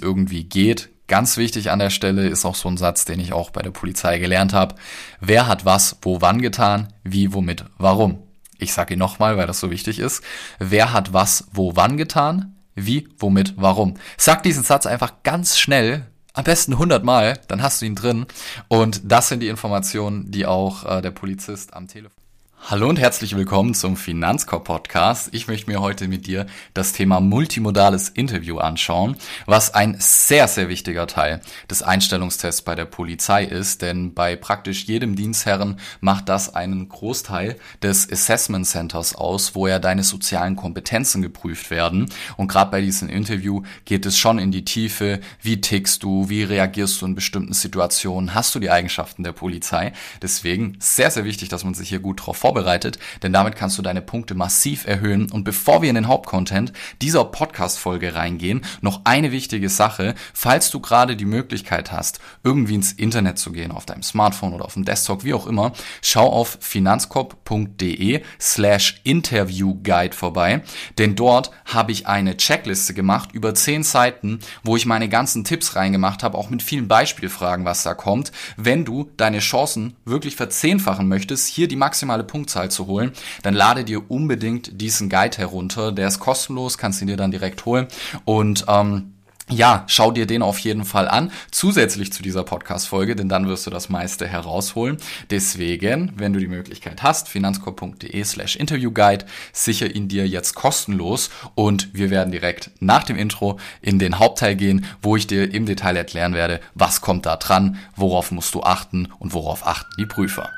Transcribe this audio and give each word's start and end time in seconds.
irgendwie 0.00 0.44
geht. 0.44 0.90
Ganz 1.06 1.36
wichtig 1.36 1.70
an 1.70 1.80
der 1.80 1.90
Stelle 1.90 2.28
ist 2.28 2.44
auch 2.44 2.54
so 2.54 2.68
ein 2.68 2.76
Satz, 2.76 3.04
den 3.04 3.18
ich 3.18 3.32
auch 3.32 3.50
bei 3.50 3.62
der 3.62 3.72
Polizei 3.72 4.18
gelernt 4.18 4.52
habe. 4.52 4.76
Wer 5.20 5.48
hat 5.48 5.64
was, 5.64 5.98
wo, 6.02 6.20
wann 6.20 6.40
getan, 6.40 6.92
wie, 7.02 7.32
womit, 7.32 7.64
warum? 7.78 8.22
Ich 8.58 8.72
sage 8.72 8.94
ihn 8.94 9.00
nochmal, 9.00 9.36
weil 9.36 9.46
das 9.46 9.58
so 9.58 9.70
wichtig 9.70 9.98
ist. 9.98 10.22
Wer 10.58 10.92
hat 10.92 11.12
was, 11.12 11.48
wo, 11.52 11.74
wann 11.74 11.96
getan, 11.96 12.54
wie, 12.74 13.08
womit, 13.18 13.54
warum? 13.56 13.94
Sag 14.16 14.42
diesen 14.42 14.62
Satz 14.62 14.86
einfach 14.86 15.22
ganz 15.22 15.58
schnell, 15.58 16.06
am 16.32 16.44
besten 16.44 16.74
100 16.74 17.04
Mal, 17.04 17.40
dann 17.48 17.62
hast 17.62 17.82
du 17.82 17.86
ihn 17.86 17.96
drin. 17.96 18.26
Und 18.68 19.00
das 19.04 19.28
sind 19.28 19.40
die 19.40 19.48
Informationen, 19.48 20.30
die 20.30 20.46
auch 20.46 20.84
äh, 20.84 21.02
der 21.02 21.10
Polizist 21.10 21.74
am 21.74 21.88
Telefon 21.88 22.19
Hallo 22.62 22.88
und 22.88 23.00
herzlich 23.00 23.34
willkommen 23.34 23.74
zum 23.74 23.96
Finanzkorb 23.96 24.64
Podcast. 24.64 25.30
Ich 25.32 25.48
möchte 25.48 25.68
mir 25.68 25.80
heute 25.80 26.06
mit 26.06 26.28
dir 26.28 26.46
das 26.72 26.92
Thema 26.92 27.18
multimodales 27.18 28.10
Interview 28.10 28.58
anschauen, 28.58 29.16
was 29.46 29.74
ein 29.74 29.96
sehr, 29.98 30.46
sehr 30.46 30.68
wichtiger 30.68 31.08
Teil 31.08 31.40
des 31.68 31.82
Einstellungstests 31.82 32.62
bei 32.62 32.76
der 32.76 32.84
Polizei 32.84 33.44
ist, 33.44 33.82
denn 33.82 34.14
bei 34.14 34.36
praktisch 34.36 34.84
jedem 34.84 35.16
Dienstherren 35.16 35.80
macht 36.00 36.28
das 36.28 36.54
einen 36.54 36.88
Großteil 36.88 37.56
des 37.82 38.08
Assessment 38.12 38.66
Centers 38.66 39.16
aus, 39.16 39.56
wo 39.56 39.66
ja 39.66 39.80
deine 39.80 40.04
sozialen 40.04 40.54
Kompetenzen 40.54 41.22
geprüft 41.22 41.70
werden. 41.70 42.08
Und 42.36 42.46
gerade 42.46 42.70
bei 42.70 42.82
diesem 42.82 43.08
Interview 43.08 43.62
geht 43.84 44.06
es 44.06 44.16
schon 44.16 44.38
in 44.38 44.52
die 44.52 44.64
Tiefe, 44.64 45.20
wie 45.42 45.60
tickst 45.60 46.04
du, 46.04 46.28
wie 46.28 46.44
reagierst 46.44 47.00
du 47.00 47.06
in 47.06 47.16
bestimmten 47.16 47.54
Situationen, 47.54 48.34
hast 48.34 48.54
du 48.54 48.60
die 48.60 48.70
Eigenschaften 48.70 49.24
der 49.24 49.32
Polizei. 49.32 49.92
Deswegen 50.22 50.76
sehr, 50.78 51.10
sehr 51.10 51.24
wichtig, 51.24 51.48
dass 51.48 51.64
man 51.64 51.74
sich 51.74 51.88
hier 51.88 52.00
gut 52.00 52.24
drauf 52.24 52.44
vorbereitet 52.50 52.98
denn 53.22 53.32
damit 53.32 53.56
kannst 53.56 53.78
du 53.78 53.82
deine 53.82 54.02
Punkte 54.02 54.34
massiv 54.34 54.86
erhöhen. 54.86 55.30
Und 55.30 55.44
bevor 55.44 55.82
wir 55.82 55.88
in 55.88 55.94
den 55.94 56.08
Hauptcontent 56.08 56.72
dieser 57.02 57.24
Podcast-Folge 57.24 58.14
reingehen, 58.14 58.62
noch 58.80 59.02
eine 59.04 59.32
wichtige 59.32 59.68
Sache. 59.68 60.14
Falls 60.32 60.70
du 60.70 60.80
gerade 60.80 61.16
die 61.16 61.24
Möglichkeit 61.24 61.92
hast, 61.92 62.20
irgendwie 62.44 62.74
ins 62.74 62.92
Internet 62.92 63.38
zu 63.38 63.52
gehen, 63.52 63.72
auf 63.72 63.86
deinem 63.86 64.02
Smartphone 64.02 64.54
oder 64.54 64.64
auf 64.64 64.74
dem 64.74 64.84
Desktop, 64.84 65.24
wie 65.24 65.34
auch 65.34 65.46
immer, 65.46 65.72
schau 66.02 66.28
auf 66.28 66.58
finanzkorb.de 66.60 68.22
slash 68.40 69.00
interviewguide 69.04 70.14
vorbei, 70.14 70.62
denn 70.98 71.16
dort 71.16 71.50
habe 71.64 71.92
ich 71.92 72.06
eine 72.06 72.36
Checkliste 72.36 72.94
gemacht 72.94 73.30
über 73.32 73.54
zehn 73.54 73.82
Seiten, 73.82 74.40
wo 74.62 74.76
ich 74.76 74.86
meine 74.86 75.08
ganzen 75.08 75.44
Tipps 75.44 75.76
reingemacht 75.76 76.22
habe, 76.22 76.38
auch 76.38 76.50
mit 76.50 76.62
vielen 76.62 76.88
Beispielfragen, 76.88 77.64
was 77.64 77.82
da 77.82 77.94
kommt. 77.94 78.32
Wenn 78.56 78.84
du 78.84 79.10
deine 79.16 79.40
Chancen 79.40 79.96
wirklich 80.04 80.36
verzehnfachen 80.36 81.08
möchtest, 81.08 81.48
hier 81.48 81.68
die 81.68 81.76
maximale 81.76 82.24
Punkt 82.24 82.39
Punktzahl 82.40 82.70
zu 82.70 82.86
holen, 82.86 83.12
dann 83.42 83.52
lade 83.52 83.84
dir 83.84 84.10
unbedingt 84.10 84.80
diesen 84.80 85.10
Guide 85.10 85.36
herunter. 85.36 85.92
Der 85.92 86.08
ist 86.08 86.20
kostenlos, 86.20 86.78
kannst 86.78 87.02
ihn 87.02 87.08
dir 87.08 87.18
dann 87.18 87.30
direkt 87.30 87.66
holen 87.66 87.86
und 88.24 88.64
ähm, 88.66 89.12
ja, 89.50 89.84
schau 89.88 90.12
dir 90.12 90.26
den 90.26 90.42
auf 90.42 90.60
jeden 90.60 90.84
Fall 90.84 91.08
an, 91.08 91.32
zusätzlich 91.50 92.12
zu 92.12 92.22
dieser 92.22 92.44
Podcast-Folge, 92.44 93.16
denn 93.16 93.28
dann 93.28 93.48
wirst 93.48 93.66
du 93.66 93.70
das 93.70 93.88
meiste 93.88 94.28
herausholen. 94.28 94.96
Deswegen, 95.28 96.12
wenn 96.16 96.32
du 96.32 96.38
die 96.38 96.46
Möglichkeit 96.46 97.02
hast, 97.02 97.28
finanzkorb.de 97.28 98.22
slash 98.22 98.54
interviewguide, 98.54 99.26
sicher 99.52 99.92
ihn 99.92 100.06
dir 100.06 100.28
jetzt 100.28 100.54
kostenlos 100.54 101.30
und 101.56 101.92
wir 101.92 102.10
werden 102.10 102.30
direkt 102.30 102.70
nach 102.78 103.02
dem 103.02 103.16
Intro 103.16 103.58
in 103.82 103.98
den 103.98 104.20
Hauptteil 104.20 104.54
gehen, 104.54 104.86
wo 105.02 105.16
ich 105.16 105.26
dir 105.26 105.52
im 105.52 105.66
Detail 105.66 105.96
erklären 105.96 106.34
werde, 106.34 106.60
was 106.74 107.00
kommt 107.00 107.26
da 107.26 107.36
dran, 107.36 107.76
worauf 107.96 108.30
musst 108.30 108.54
du 108.54 108.62
achten 108.62 109.08
und 109.18 109.34
worauf 109.34 109.66
achten 109.66 109.90
die 109.98 110.06
Prüfer. 110.06 110.48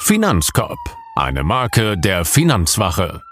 Finanzkorb, 0.00 0.78
eine 1.16 1.42
Marke 1.42 1.98
der 1.98 2.24
Finanzwache. 2.24 3.27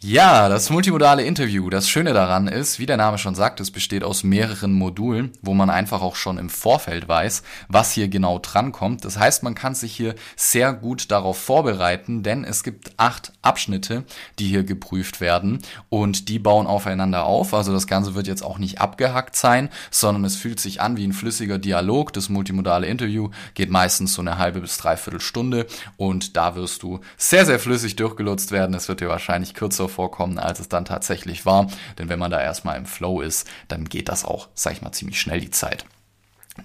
Ja, 0.00 0.48
das 0.48 0.70
multimodale 0.70 1.24
Interview. 1.24 1.70
Das 1.70 1.88
Schöne 1.88 2.12
daran 2.12 2.46
ist, 2.46 2.78
wie 2.78 2.86
der 2.86 2.96
Name 2.96 3.18
schon 3.18 3.34
sagt, 3.34 3.58
es 3.58 3.72
besteht 3.72 4.04
aus 4.04 4.22
mehreren 4.22 4.72
Modulen, 4.72 5.32
wo 5.42 5.54
man 5.54 5.70
einfach 5.70 6.02
auch 6.02 6.14
schon 6.14 6.38
im 6.38 6.50
Vorfeld 6.50 7.08
weiß, 7.08 7.42
was 7.66 7.90
hier 7.90 8.06
genau 8.06 8.38
drankommt. 8.38 9.04
Das 9.04 9.18
heißt, 9.18 9.42
man 9.42 9.56
kann 9.56 9.74
sich 9.74 9.96
hier 9.96 10.14
sehr 10.36 10.72
gut 10.72 11.10
darauf 11.10 11.36
vorbereiten, 11.36 12.22
denn 12.22 12.44
es 12.44 12.62
gibt 12.62 12.92
acht 12.96 13.32
Abschnitte, 13.42 14.04
die 14.38 14.46
hier 14.46 14.62
geprüft 14.62 15.20
werden 15.20 15.58
und 15.88 16.28
die 16.28 16.38
bauen 16.38 16.68
aufeinander 16.68 17.24
auf. 17.24 17.52
Also 17.52 17.72
das 17.72 17.88
Ganze 17.88 18.14
wird 18.14 18.28
jetzt 18.28 18.44
auch 18.44 18.58
nicht 18.58 18.80
abgehackt 18.80 19.34
sein, 19.34 19.68
sondern 19.90 20.24
es 20.24 20.36
fühlt 20.36 20.60
sich 20.60 20.80
an 20.80 20.96
wie 20.96 21.08
ein 21.08 21.12
flüssiger 21.12 21.58
Dialog. 21.58 22.12
Das 22.12 22.28
multimodale 22.28 22.86
Interview 22.86 23.30
geht 23.54 23.70
meistens 23.70 24.14
so 24.14 24.22
eine 24.22 24.38
halbe 24.38 24.60
bis 24.60 24.78
dreiviertel 24.78 25.20
Stunde 25.20 25.66
und 25.96 26.36
da 26.36 26.54
wirst 26.54 26.84
du 26.84 27.00
sehr, 27.16 27.44
sehr 27.44 27.58
flüssig 27.58 27.96
durchgelutzt 27.96 28.52
werden. 28.52 28.76
Es 28.76 28.88
wird 28.88 29.00
dir 29.00 29.08
wahrscheinlich 29.08 29.54
kürzer 29.54 29.87
vorkommen, 29.88 30.38
als 30.38 30.60
es 30.60 30.68
dann 30.68 30.84
tatsächlich 30.84 31.46
war. 31.46 31.68
Denn 31.98 32.08
wenn 32.08 32.18
man 32.18 32.30
da 32.30 32.40
erstmal 32.40 32.76
im 32.76 32.86
Flow 32.86 33.20
ist, 33.20 33.48
dann 33.68 33.84
geht 33.84 34.08
das 34.08 34.24
auch, 34.24 34.48
sag 34.54 34.72
ich 34.74 34.82
mal, 34.82 34.92
ziemlich 34.92 35.20
schnell 35.20 35.40
die 35.40 35.50
Zeit. 35.50 35.84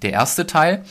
Der 0.02 0.12
erste 0.12 0.46
Teil, 0.48 0.84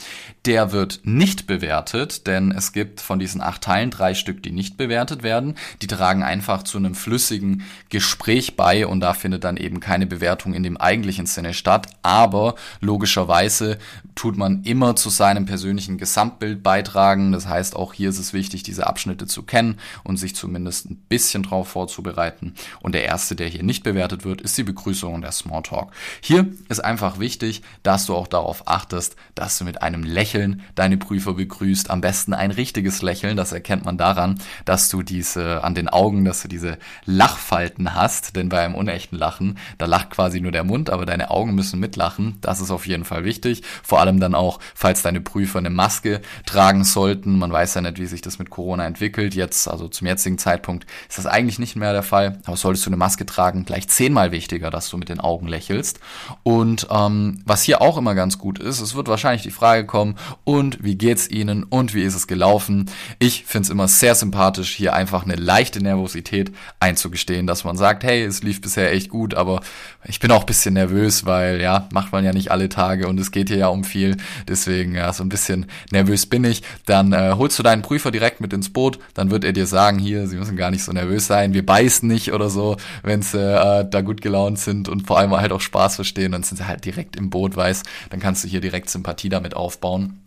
der 0.44 0.72
wird 0.72 1.00
nicht 1.04 1.46
bewertet, 1.46 2.26
denn 2.26 2.50
es 2.50 2.72
gibt 2.72 3.00
von 3.00 3.18
diesen 3.18 3.40
acht 3.40 3.62
Teilen 3.62 3.90
drei 3.90 4.14
Stück, 4.14 4.42
die 4.42 4.50
nicht 4.50 4.76
bewertet 4.76 5.22
werden. 5.22 5.54
Die 5.82 5.86
tragen 5.86 6.22
einfach 6.22 6.62
zu 6.62 6.78
einem 6.78 6.94
flüssigen 6.94 7.62
Gespräch 7.90 8.56
bei 8.56 8.86
und 8.86 9.00
da 9.00 9.14
findet 9.14 9.44
dann 9.44 9.56
eben 9.56 9.80
keine 9.80 10.06
Bewertung 10.06 10.54
in 10.54 10.62
dem 10.62 10.76
eigentlichen 10.76 11.26
Sinne 11.26 11.54
statt. 11.54 11.88
Aber 12.02 12.54
logischerweise 12.80 13.78
tut 14.14 14.36
man 14.36 14.64
immer 14.64 14.96
zu 14.96 15.10
seinem 15.10 15.46
persönlichen 15.46 15.98
Gesamtbild 15.98 16.62
beitragen. 16.62 17.32
Das 17.32 17.46
heißt, 17.46 17.76
auch 17.76 17.92
hier 17.92 18.08
ist 18.08 18.18
es 18.18 18.32
wichtig, 18.32 18.62
diese 18.62 18.86
Abschnitte 18.86 19.26
zu 19.26 19.42
kennen 19.42 19.78
und 20.02 20.16
sich 20.16 20.34
zumindest 20.34 20.90
ein 20.90 20.96
bisschen 21.08 21.44
drauf 21.44 21.68
vorzubereiten. 21.68 22.54
Und 22.80 22.94
der 22.94 23.04
erste, 23.04 23.36
der 23.36 23.48
hier 23.48 23.62
nicht 23.62 23.84
bewertet 23.84 24.24
wird, 24.24 24.40
ist 24.40 24.58
die 24.58 24.64
Begrüßung 24.64 25.14
und 25.14 25.22
der 25.22 25.32
Smalltalk. 25.32 25.92
Hier 26.20 26.48
ist 26.68 26.80
einfach 26.80 27.18
wichtig, 27.18 27.62
dass 27.82 28.06
du 28.06 28.14
auch 28.14 28.26
darauf 28.26 28.66
achtest, 28.66 28.91
dass 29.34 29.58
du 29.58 29.64
mit 29.64 29.82
einem 29.82 30.02
Lächeln 30.02 30.42
Lächeln 30.42 30.62
deine 30.74 30.96
Prüfer 30.96 31.34
begrüßt. 31.34 31.90
Am 31.90 32.00
besten 32.00 32.34
ein 32.34 32.50
richtiges 32.50 33.02
Lächeln. 33.02 33.36
Das 33.36 33.52
erkennt 33.52 33.84
man 33.84 33.98
daran, 33.98 34.38
dass 34.64 34.88
du 34.88 35.02
diese 35.02 35.64
an 35.64 35.74
den 35.74 35.88
Augen, 35.88 36.24
dass 36.24 36.42
du 36.42 36.48
diese 36.48 36.78
Lachfalten 37.04 37.94
hast. 37.94 38.36
Denn 38.36 38.48
bei 38.48 38.64
einem 38.64 38.74
unechten 38.74 39.18
Lachen, 39.18 39.58
da 39.78 39.86
lacht 39.86 40.10
quasi 40.10 40.40
nur 40.40 40.52
der 40.52 40.64
Mund, 40.64 40.90
aber 40.90 41.06
deine 41.06 41.30
Augen 41.30 41.54
müssen 41.54 41.80
mitlachen. 41.80 42.38
Das 42.40 42.60
ist 42.60 42.70
auf 42.70 42.86
jeden 42.86 43.04
Fall 43.04 43.24
wichtig. 43.24 43.62
Vor 43.82 44.00
allem 44.00 44.20
dann 44.20 44.34
auch, 44.34 44.60
falls 44.74 45.02
deine 45.02 45.20
Prüfer 45.20 45.58
eine 45.58 45.70
Maske 45.70 46.20
tragen 46.46 46.84
sollten. 46.84 47.38
Man 47.38 47.52
weiß 47.52 47.74
ja 47.74 47.80
nicht, 47.80 47.98
wie 47.98 48.06
sich 48.06 48.22
das 48.22 48.38
mit 48.38 48.50
Corona 48.50 48.86
entwickelt. 48.86 49.34
Jetzt, 49.34 49.68
also 49.68 49.88
zum 49.88 50.06
jetzigen 50.06 50.38
Zeitpunkt, 50.38 50.86
ist 51.08 51.18
das 51.18 51.26
eigentlich 51.26 51.58
nicht 51.58 51.76
mehr 51.76 51.92
der 51.92 52.02
Fall. 52.02 52.38
Aber 52.44 52.56
solltest 52.56 52.86
du 52.86 52.90
eine 52.90 52.96
Maske 52.96 53.26
tragen, 53.26 53.64
gleich 53.64 53.88
zehnmal 53.88 54.32
wichtiger, 54.32 54.70
dass 54.70 54.88
du 54.88 54.98
mit 54.98 55.08
den 55.08 55.20
Augen 55.20 55.48
lächelst. 55.48 56.00
Und 56.42 56.86
ähm, 56.90 57.42
was 57.44 57.62
hier 57.62 57.82
auch 57.82 57.96
immer 57.96 58.14
ganz 58.14 58.38
gut 58.38 58.58
ist, 58.58 58.80
es 58.82 58.94
wird 58.94 59.08
wahrscheinlich 59.08 59.42
die 59.42 59.50
Frage 59.50 59.86
kommen, 59.86 60.16
und 60.44 60.82
wie 60.82 60.96
geht's 60.96 61.28
Ihnen 61.28 61.64
und 61.64 61.94
wie 61.94 62.02
ist 62.02 62.14
es 62.14 62.26
gelaufen. 62.26 62.90
Ich 63.18 63.44
finde 63.44 63.66
es 63.66 63.70
immer 63.70 63.88
sehr 63.88 64.14
sympathisch, 64.14 64.74
hier 64.74 64.94
einfach 64.94 65.24
eine 65.24 65.36
leichte 65.36 65.82
Nervosität 65.82 66.52
einzugestehen, 66.80 67.46
dass 67.46 67.64
man 67.64 67.76
sagt, 67.76 68.04
hey, 68.04 68.22
es 68.24 68.42
lief 68.42 68.60
bisher 68.60 68.92
echt 68.92 69.08
gut, 69.08 69.34
aber 69.34 69.60
ich 70.04 70.20
bin 70.20 70.30
auch 70.30 70.40
ein 70.40 70.46
bisschen 70.46 70.74
nervös, 70.74 71.26
weil 71.26 71.60
ja, 71.60 71.88
macht 71.92 72.12
man 72.12 72.24
ja 72.24 72.32
nicht 72.32 72.50
alle 72.50 72.68
Tage 72.68 73.08
und 73.08 73.20
es 73.20 73.30
geht 73.30 73.48
hier 73.48 73.58
ja 73.58 73.68
um 73.68 73.84
viel. 73.84 74.16
Deswegen, 74.48 74.94
ja, 74.94 75.12
so 75.12 75.22
ein 75.22 75.28
bisschen 75.28 75.66
nervös 75.90 76.26
bin 76.26 76.44
ich. 76.44 76.62
Dann 76.86 77.12
äh, 77.12 77.34
holst 77.36 77.58
du 77.58 77.62
deinen 77.62 77.82
Prüfer 77.82 78.10
direkt 78.10 78.40
mit 78.40 78.52
ins 78.52 78.72
Boot, 78.72 78.98
dann 79.14 79.30
wird 79.30 79.44
er 79.44 79.52
dir 79.52 79.66
sagen, 79.66 79.98
hier, 79.98 80.26
Sie 80.26 80.36
müssen 80.36 80.56
gar 80.56 80.70
nicht 80.70 80.84
so 80.84 80.92
nervös 80.92 81.26
sein, 81.26 81.54
wir 81.54 81.64
beißen 81.64 82.08
nicht 82.08 82.32
oder 82.32 82.50
so, 82.50 82.76
wenn 83.02 83.22
sie 83.22 83.38
äh, 83.38 83.88
da 83.88 84.00
gut 84.00 84.20
gelaunt 84.20 84.58
sind 84.58 84.88
und 84.88 85.06
vor 85.06 85.18
allem 85.18 85.32
halt 85.32 85.52
auch 85.52 85.60
Spaß 85.60 85.96
verstehen, 85.96 86.32
dann 86.32 86.42
sind 86.42 86.56
sie 86.56 86.66
halt 86.66 86.84
direkt 86.84 87.16
im 87.16 87.30
Boot, 87.30 87.56
weiß, 87.56 87.82
dann 88.10 88.20
kannst 88.20 88.44
du 88.44 88.48
hier 88.48 88.60
direkt 88.62 88.88
Sympathie 88.88 89.28
damit 89.28 89.54
aufbauen. 89.54 90.22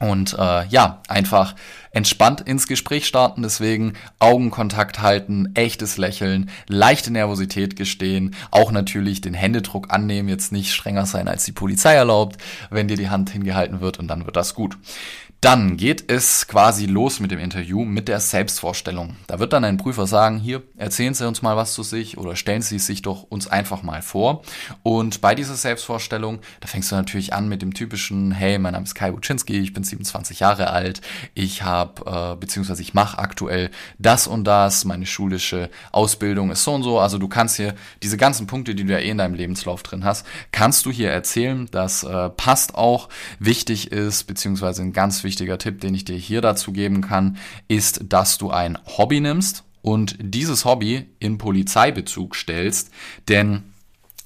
Und 0.00 0.34
äh, 0.38 0.66
ja, 0.68 1.02
einfach 1.08 1.54
entspannt 1.92 2.40
ins 2.40 2.66
Gespräch 2.66 3.06
starten, 3.06 3.42
deswegen 3.42 3.92
Augenkontakt 4.18 5.02
halten, 5.02 5.50
echtes 5.54 5.98
Lächeln, 5.98 6.48
leichte 6.68 7.12
Nervosität 7.12 7.76
gestehen, 7.76 8.34
auch 8.50 8.72
natürlich 8.72 9.20
den 9.20 9.34
Händedruck 9.34 9.92
annehmen, 9.92 10.30
jetzt 10.30 10.52
nicht 10.52 10.72
strenger 10.72 11.04
sein, 11.04 11.28
als 11.28 11.44
die 11.44 11.52
Polizei 11.52 11.92
erlaubt, 11.92 12.40
wenn 12.70 12.88
dir 12.88 12.96
die 12.96 13.10
Hand 13.10 13.28
hingehalten 13.28 13.82
wird 13.82 13.98
und 13.98 14.08
dann 14.08 14.24
wird 14.24 14.36
das 14.36 14.54
gut. 14.54 14.78
Dann 15.40 15.78
geht 15.78 16.12
es 16.12 16.46
quasi 16.48 16.84
los 16.84 17.18
mit 17.18 17.30
dem 17.30 17.38
Interview, 17.38 17.86
mit 17.86 18.08
der 18.08 18.20
Selbstvorstellung. 18.20 19.16
Da 19.26 19.38
wird 19.38 19.54
dann 19.54 19.64
ein 19.64 19.78
Prüfer 19.78 20.06
sagen, 20.06 20.38
hier, 20.38 20.62
erzählen 20.76 21.14
Sie 21.14 21.26
uns 21.26 21.40
mal 21.40 21.56
was 21.56 21.72
zu 21.72 21.82
sich 21.82 22.18
oder 22.18 22.36
stellen 22.36 22.60
Sie 22.60 22.78
sich 22.78 23.00
doch 23.00 23.22
uns 23.22 23.46
einfach 23.46 23.82
mal 23.82 24.02
vor. 24.02 24.42
Und 24.82 25.22
bei 25.22 25.34
dieser 25.34 25.54
Selbstvorstellung, 25.54 26.40
da 26.60 26.68
fängst 26.68 26.92
du 26.92 26.96
natürlich 26.96 27.32
an 27.32 27.48
mit 27.48 27.62
dem 27.62 27.72
typischen, 27.72 28.32
hey, 28.32 28.58
mein 28.58 28.74
Name 28.74 28.84
ist 28.84 28.94
Kai 28.94 29.12
Buczynski, 29.12 29.58
ich 29.60 29.72
bin 29.72 29.82
27 29.82 30.40
Jahre 30.40 30.68
alt, 30.68 31.00
ich 31.32 31.62
habe, 31.62 32.34
äh, 32.34 32.36
beziehungsweise 32.38 32.82
ich 32.82 32.92
mache 32.92 33.18
aktuell 33.18 33.70
das 33.98 34.26
und 34.26 34.44
das, 34.44 34.84
meine 34.84 35.06
schulische 35.06 35.70
Ausbildung 35.90 36.50
ist 36.50 36.64
so 36.64 36.74
und 36.74 36.82
so. 36.82 36.98
Also 36.98 37.16
du 37.16 37.28
kannst 37.28 37.56
hier 37.56 37.74
diese 38.02 38.18
ganzen 38.18 38.46
Punkte, 38.46 38.74
die 38.74 38.84
du 38.84 38.92
ja 38.92 38.98
eh 38.98 39.08
in 39.08 39.16
deinem 39.16 39.34
Lebenslauf 39.34 39.82
drin 39.82 40.04
hast, 40.04 40.26
kannst 40.52 40.84
du 40.84 40.90
hier 40.90 41.10
erzählen. 41.10 41.66
Das 41.70 42.02
äh, 42.02 42.28
passt 42.28 42.74
auch, 42.74 43.08
wichtig 43.38 43.90
ist, 43.90 44.24
beziehungsweise 44.24 44.82
ein 44.82 44.92
ganz 44.92 45.24
wichtiger 45.24 45.29
wichtiger 45.30 45.58
Tipp, 45.58 45.80
den 45.80 45.94
ich 45.94 46.04
dir 46.04 46.16
hier 46.16 46.40
dazu 46.40 46.72
geben 46.72 47.02
kann, 47.02 47.36
ist, 47.68 48.00
dass 48.08 48.36
du 48.36 48.50
ein 48.50 48.76
Hobby 48.84 49.20
nimmst 49.20 49.62
und 49.80 50.16
dieses 50.18 50.64
Hobby 50.64 51.06
in 51.20 51.38
Polizeibezug 51.38 52.34
stellst, 52.34 52.90
denn 53.28 53.62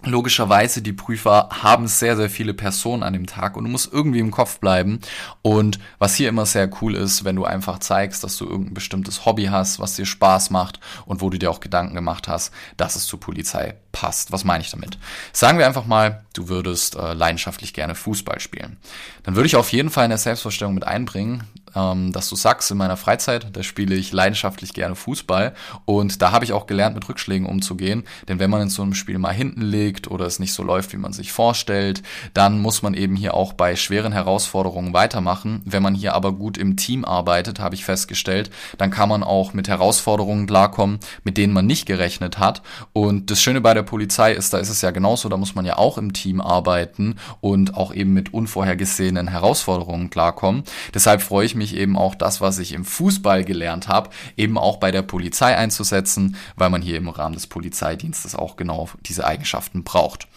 logischerweise, 0.06 0.82
die 0.82 0.92
Prüfer 0.92 1.48
haben 1.50 1.86
sehr, 1.86 2.16
sehr 2.16 2.30
viele 2.30 2.54
Personen 2.54 3.02
an 3.02 3.12
dem 3.12 3.26
Tag 3.26 3.56
und 3.56 3.64
du 3.64 3.70
musst 3.70 3.92
irgendwie 3.92 4.20
im 4.20 4.30
Kopf 4.30 4.58
bleiben. 4.58 5.00
Und 5.42 5.78
was 5.98 6.14
hier 6.14 6.28
immer 6.28 6.46
sehr 6.46 6.70
cool 6.80 6.94
ist, 6.94 7.24
wenn 7.24 7.36
du 7.36 7.44
einfach 7.44 7.78
zeigst, 7.78 8.24
dass 8.24 8.36
du 8.36 8.46
irgendein 8.46 8.74
bestimmtes 8.74 9.24
Hobby 9.24 9.46
hast, 9.46 9.78
was 9.78 9.96
dir 9.96 10.06
Spaß 10.06 10.50
macht 10.50 10.80
und 11.06 11.20
wo 11.20 11.30
du 11.30 11.38
dir 11.38 11.50
auch 11.50 11.60
Gedanken 11.60 11.94
gemacht 11.94 12.28
hast, 12.28 12.52
dass 12.76 12.96
es 12.96 13.06
zur 13.06 13.20
Polizei 13.20 13.76
passt. 13.92 14.32
Was 14.32 14.44
meine 14.44 14.62
ich 14.62 14.70
damit? 14.70 14.98
Sagen 15.32 15.58
wir 15.58 15.66
einfach 15.66 15.86
mal, 15.86 16.24
du 16.34 16.48
würdest 16.48 16.96
äh, 16.96 17.14
leidenschaftlich 17.14 17.72
gerne 17.72 17.94
Fußball 17.94 18.40
spielen. 18.40 18.76
Dann 19.22 19.36
würde 19.36 19.46
ich 19.46 19.56
auf 19.56 19.72
jeden 19.72 19.90
Fall 19.90 20.04
in 20.04 20.10
der 20.10 20.18
Selbstvorstellung 20.18 20.74
mit 20.74 20.84
einbringen, 20.84 21.44
ähm, 21.74 22.12
dass 22.12 22.28
du 22.28 22.36
sagst, 22.36 22.70
in 22.70 22.76
meiner 22.76 22.96
Freizeit, 22.96 23.48
da 23.52 23.62
spiele 23.62 23.94
ich 23.94 24.12
leidenschaftlich 24.12 24.72
gerne 24.72 24.94
Fußball 24.94 25.54
und 25.84 26.22
da 26.22 26.32
habe 26.32 26.44
ich 26.44 26.52
auch 26.52 26.66
gelernt, 26.66 26.94
mit 26.94 27.08
Rückschlägen 27.08 27.46
umzugehen, 27.46 28.04
denn 28.28 28.38
wenn 28.38 28.50
man 28.50 28.62
in 28.62 28.70
so 28.70 28.82
einem 28.82 28.94
Spiel 28.94 29.18
mal 29.18 29.32
hinten 29.32 29.62
liegt 29.62 30.10
oder 30.10 30.26
es 30.26 30.38
nicht 30.38 30.52
so 30.52 30.62
läuft, 30.62 30.92
wie 30.92 30.98
man 30.98 31.12
sich 31.12 31.32
vorstellt, 31.32 32.02
dann 32.32 32.60
muss 32.60 32.82
man 32.82 32.94
eben 32.94 33.16
hier 33.16 33.34
auch 33.34 33.52
bei 33.52 33.76
schweren 33.76 34.12
Herausforderungen 34.12 34.92
weitermachen. 34.92 35.62
Wenn 35.64 35.82
man 35.82 35.94
hier 35.94 36.14
aber 36.14 36.32
gut 36.32 36.58
im 36.58 36.76
Team 36.76 37.04
arbeitet, 37.04 37.60
habe 37.60 37.74
ich 37.74 37.84
festgestellt, 37.84 38.50
dann 38.78 38.90
kann 38.90 39.08
man 39.08 39.22
auch 39.22 39.52
mit 39.52 39.68
Herausforderungen 39.68 40.46
klarkommen, 40.46 40.98
mit 41.24 41.36
denen 41.36 41.52
man 41.52 41.66
nicht 41.66 41.86
gerechnet 41.86 42.38
hat 42.38 42.62
und 42.92 43.30
das 43.30 43.42
Schöne 43.42 43.60
bei 43.60 43.74
der 43.74 43.82
Polizei 43.82 44.32
ist, 44.32 44.52
da 44.52 44.58
ist 44.58 44.68
es 44.68 44.80
ja 44.82 44.90
genauso, 44.90 45.28
da 45.28 45.36
muss 45.36 45.54
man 45.54 45.64
ja 45.64 45.76
auch 45.76 45.98
im 45.98 46.12
Team 46.12 46.40
arbeiten 46.40 47.16
und 47.40 47.74
auch 47.74 47.92
eben 47.94 48.12
mit 48.12 48.32
unvorhergesehenen 48.32 49.28
Herausforderungen 49.28 50.10
klarkommen. 50.10 50.64
Deshalb 50.94 51.22
freue 51.22 51.46
ich 51.46 51.54
mich 51.54 51.63
mich 51.64 51.76
eben 51.76 51.96
auch 51.96 52.14
das, 52.14 52.40
was 52.40 52.58
ich 52.58 52.72
im 52.72 52.84
Fußball 52.84 53.44
gelernt 53.44 53.88
habe, 53.88 54.10
eben 54.36 54.58
auch 54.58 54.76
bei 54.76 54.90
der 54.90 55.02
Polizei 55.02 55.56
einzusetzen, 55.56 56.36
weil 56.56 56.70
man 56.70 56.82
hier 56.82 56.98
im 56.98 57.08
Rahmen 57.08 57.34
des 57.34 57.46
Polizeidienstes 57.46 58.34
auch 58.34 58.56
genau 58.56 58.90
diese 59.06 59.26
Eigenschaften 59.26 59.82
braucht. 59.82 60.28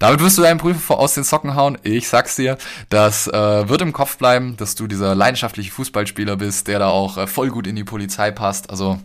Damit 0.00 0.20
wirst 0.20 0.36
du 0.36 0.42
deinen 0.42 0.58
Prüfer 0.58 0.98
aus 0.98 1.14
den 1.14 1.22
Socken 1.22 1.54
hauen. 1.54 1.78
Ich 1.82 2.08
sag's 2.08 2.34
dir, 2.34 2.58
das 2.88 3.28
äh, 3.28 3.68
wird 3.68 3.80
im 3.80 3.92
Kopf 3.92 4.18
bleiben, 4.18 4.56
dass 4.56 4.74
du 4.74 4.88
dieser 4.88 5.14
leidenschaftliche 5.14 5.70
Fußballspieler 5.70 6.36
bist, 6.36 6.66
der 6.66 6.80
da 6.80 6.88
auch 6.88 7.16
äh, 7.16 7.26
voll 7.28 7.48
gut 7.50 7.68
in 7.68 7.76
die 7.76 7.84
Polizei 7.84 8.32
passt. 8.32 8.70
Also 8.70 8.98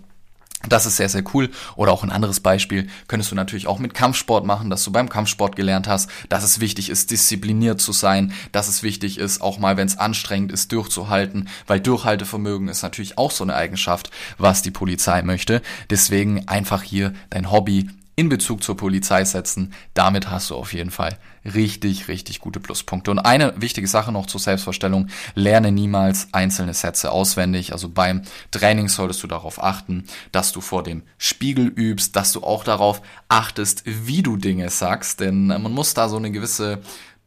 das 0.67 0.85
ist 0.85 0.97
sehr, 0.97 1.07
sehr 1.07 1.23
cool. 1.33 1.49
Oder 1.75 1.93
auch 1.93 2.03
ein 2.03 2.11
anderes 2.11 2.41
Beispiel 2.41 2.87
könntest 3.07 3.31
du 3.31 3.35
natürlich 3.35 3.67
auch 3.67 3.79
mit 3.79 3.93
Kampfsport 3.93 4.45
machen, 4.45 4.69
dass 4.69 4.83
du 4.83 4.91
beim 4.91 5.07
Kampfsport 5.07 5.55
gelernt 5.55 5.87
hast, 5.87 6.09
dass 6.27 6.43
es 6.43 6.59
wichtig 6.59 6.89
ist, 6.89 7.11
diszipliniert 7.11 7.79
zu 7.79 7.93
sein, 7.93 8.33
dass 8.51 8.67
es 8.67 8.83
wichtig 8.83 9.17
ist, 9.17 9.41
auch 9.41 9.57
mal, 9.57 9.77
wenn 9.77 9.87
es 9.87 9.97
anstrengend 9.97 10.51
ist, 10.51 10.71
durchzuhalten, 10.73 11.47
weil 11.65 11.79
Durchhaltevermögen 11.79 12.67
ist 12.67 12.83
natürlich 12.83 13.17
auch 13.17 13.31
so 13.31 13.43
eine 13.43 13.55
Eigenschaft, 13.55 14.11
was 14.37 14.61
die 14.61 14.71
Polizei 14.71 15.21
möchte. 15.21 15.61
Deswegen 15.89 16.47
einfach 16.49 16.83
hier 16.83 17.13
dein 17.29 17.51
Hobby 17.51 17.89
in 18.19 18.27
Bezug 18.27 18.61
zur 18.63 18.75
Polizei 18.75 19.23
setzen. 19.23 19.73
Damit 19.93 20.29
hast 20.29 20.49
du 20.49 20.55
auf 20.55 20.73
jeden 20.73 20.91
Fall 20.91 21.17
richtig, 21.45 22.09
richtig 22.09 22.41
gute 22.41 22.59
Pluspunkte. 22.59 23.11
Und 23.11 23.19
eine 23.19 23.53
wichtige 23.55 23.87
Sache 23.87 24.11
noch 24.11 24.25
zur 24.25 24.41
Selbstvorstellung. 24.41 25.07
Lerne 25.35 25.71
niemals 25.71 26.27
einzelne 26.33 26.73
Sätze 26.73 27.13
auswendig. 27.13 27.71
Also 27.71 27.87
beim 27.87 28.23
Training 28.51 28.89
solltest 28.89 29.23
du 29.23 29.27
darauf 29.27 29.63
achten, 29.63 30.03
dass 30.33 30.51
du 30.51 30.59
vor 30.59 30.83
dem 30.83 31.03
Spiegel 31.17 31.67
übst, 31.67 32.17
dass 32.17 32.33
du 32.33 32.43
auch 32.43 32.65
darauf 32.65 33.01
achtest, 33.29 33.83
wie 33.85 34.21
du 34.21 34.35
Dinge 34.35 34.69
sagst. 34.69 35.21
Denn 35.21 35.47
man 35.47 35.71
muss 35.71 35.93
da 35.93 36.09
so 36.09 36.17
eine 36.17 36.29
gewisse 36.29 36.81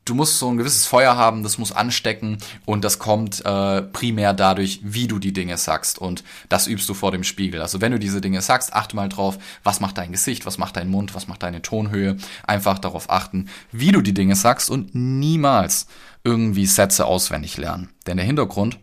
du 0.05 0.15
musst 0.15 0.39
so 0.39 0.49
ein 0.49 0.57
gewisses 0.57 0.87
Feuer 0.87 1.17
haben, 1.17 1.43
das 1.43 1.59
muss 1.59 1.73
anstecken 1.73 2.39
und 2.65 2.85
das 2.85 2.99
kommt 2.99 3.45
äh, 3.45 3.83
primär 3.83 4.33
dadurch, 4.35 4.81
wie 4.83 5.07
du 5.07 5.19
die 5.19 5.33
Dinge 5.33 5.57
sagst 5.57 5.99
und 5.99 6.25
das 6.49 6.67
übst 6.67 6.89
du 6.89 6.95
vor 6.95 7.13
dem 7.13 7.25
Spiegel. 7.25 7.63
Also 7.63 7.81
wenn 7.81 7.93
du 7.93 7.99
diese 7.99 8.21
Dinge 8.21 8.41
sagst, 8.43 8.73
achte 8.73 8.97
mal 8.97 9.09
drauf, 9.09 9.39
was 9.63 9.81
macht 9.81 9.99
dein 9.99 10.13
Gesicht, 10.13 10.47
was 10.47 10.59
macht 10.59 10.77
dein 10.77 10.91
Mund, 10.91 11.15
was 11.15 11.29
macht 11.29 11.43
deine 11.43 11.63
Tonhöhe. 11.63 12.17
Einfach 12.47 12.79
darauf 12.79 13.11
achten, 13.11 13.49
wie 13.71 13.93
du 13.93 14.01
die 14.01 14.15
Dinge 14.15 14.37
sagst 14.37 14.71
und 14.71 14.95
niemals 14.95 15.87
irgendwie 16.25 16.67
Sätze 16.67 17.07
auswendig 17.07 17.57
lernen. 17.57 17.91
Denn 18.07 18.17
der 18.17 18.27
Hintergrund 18.27 18.79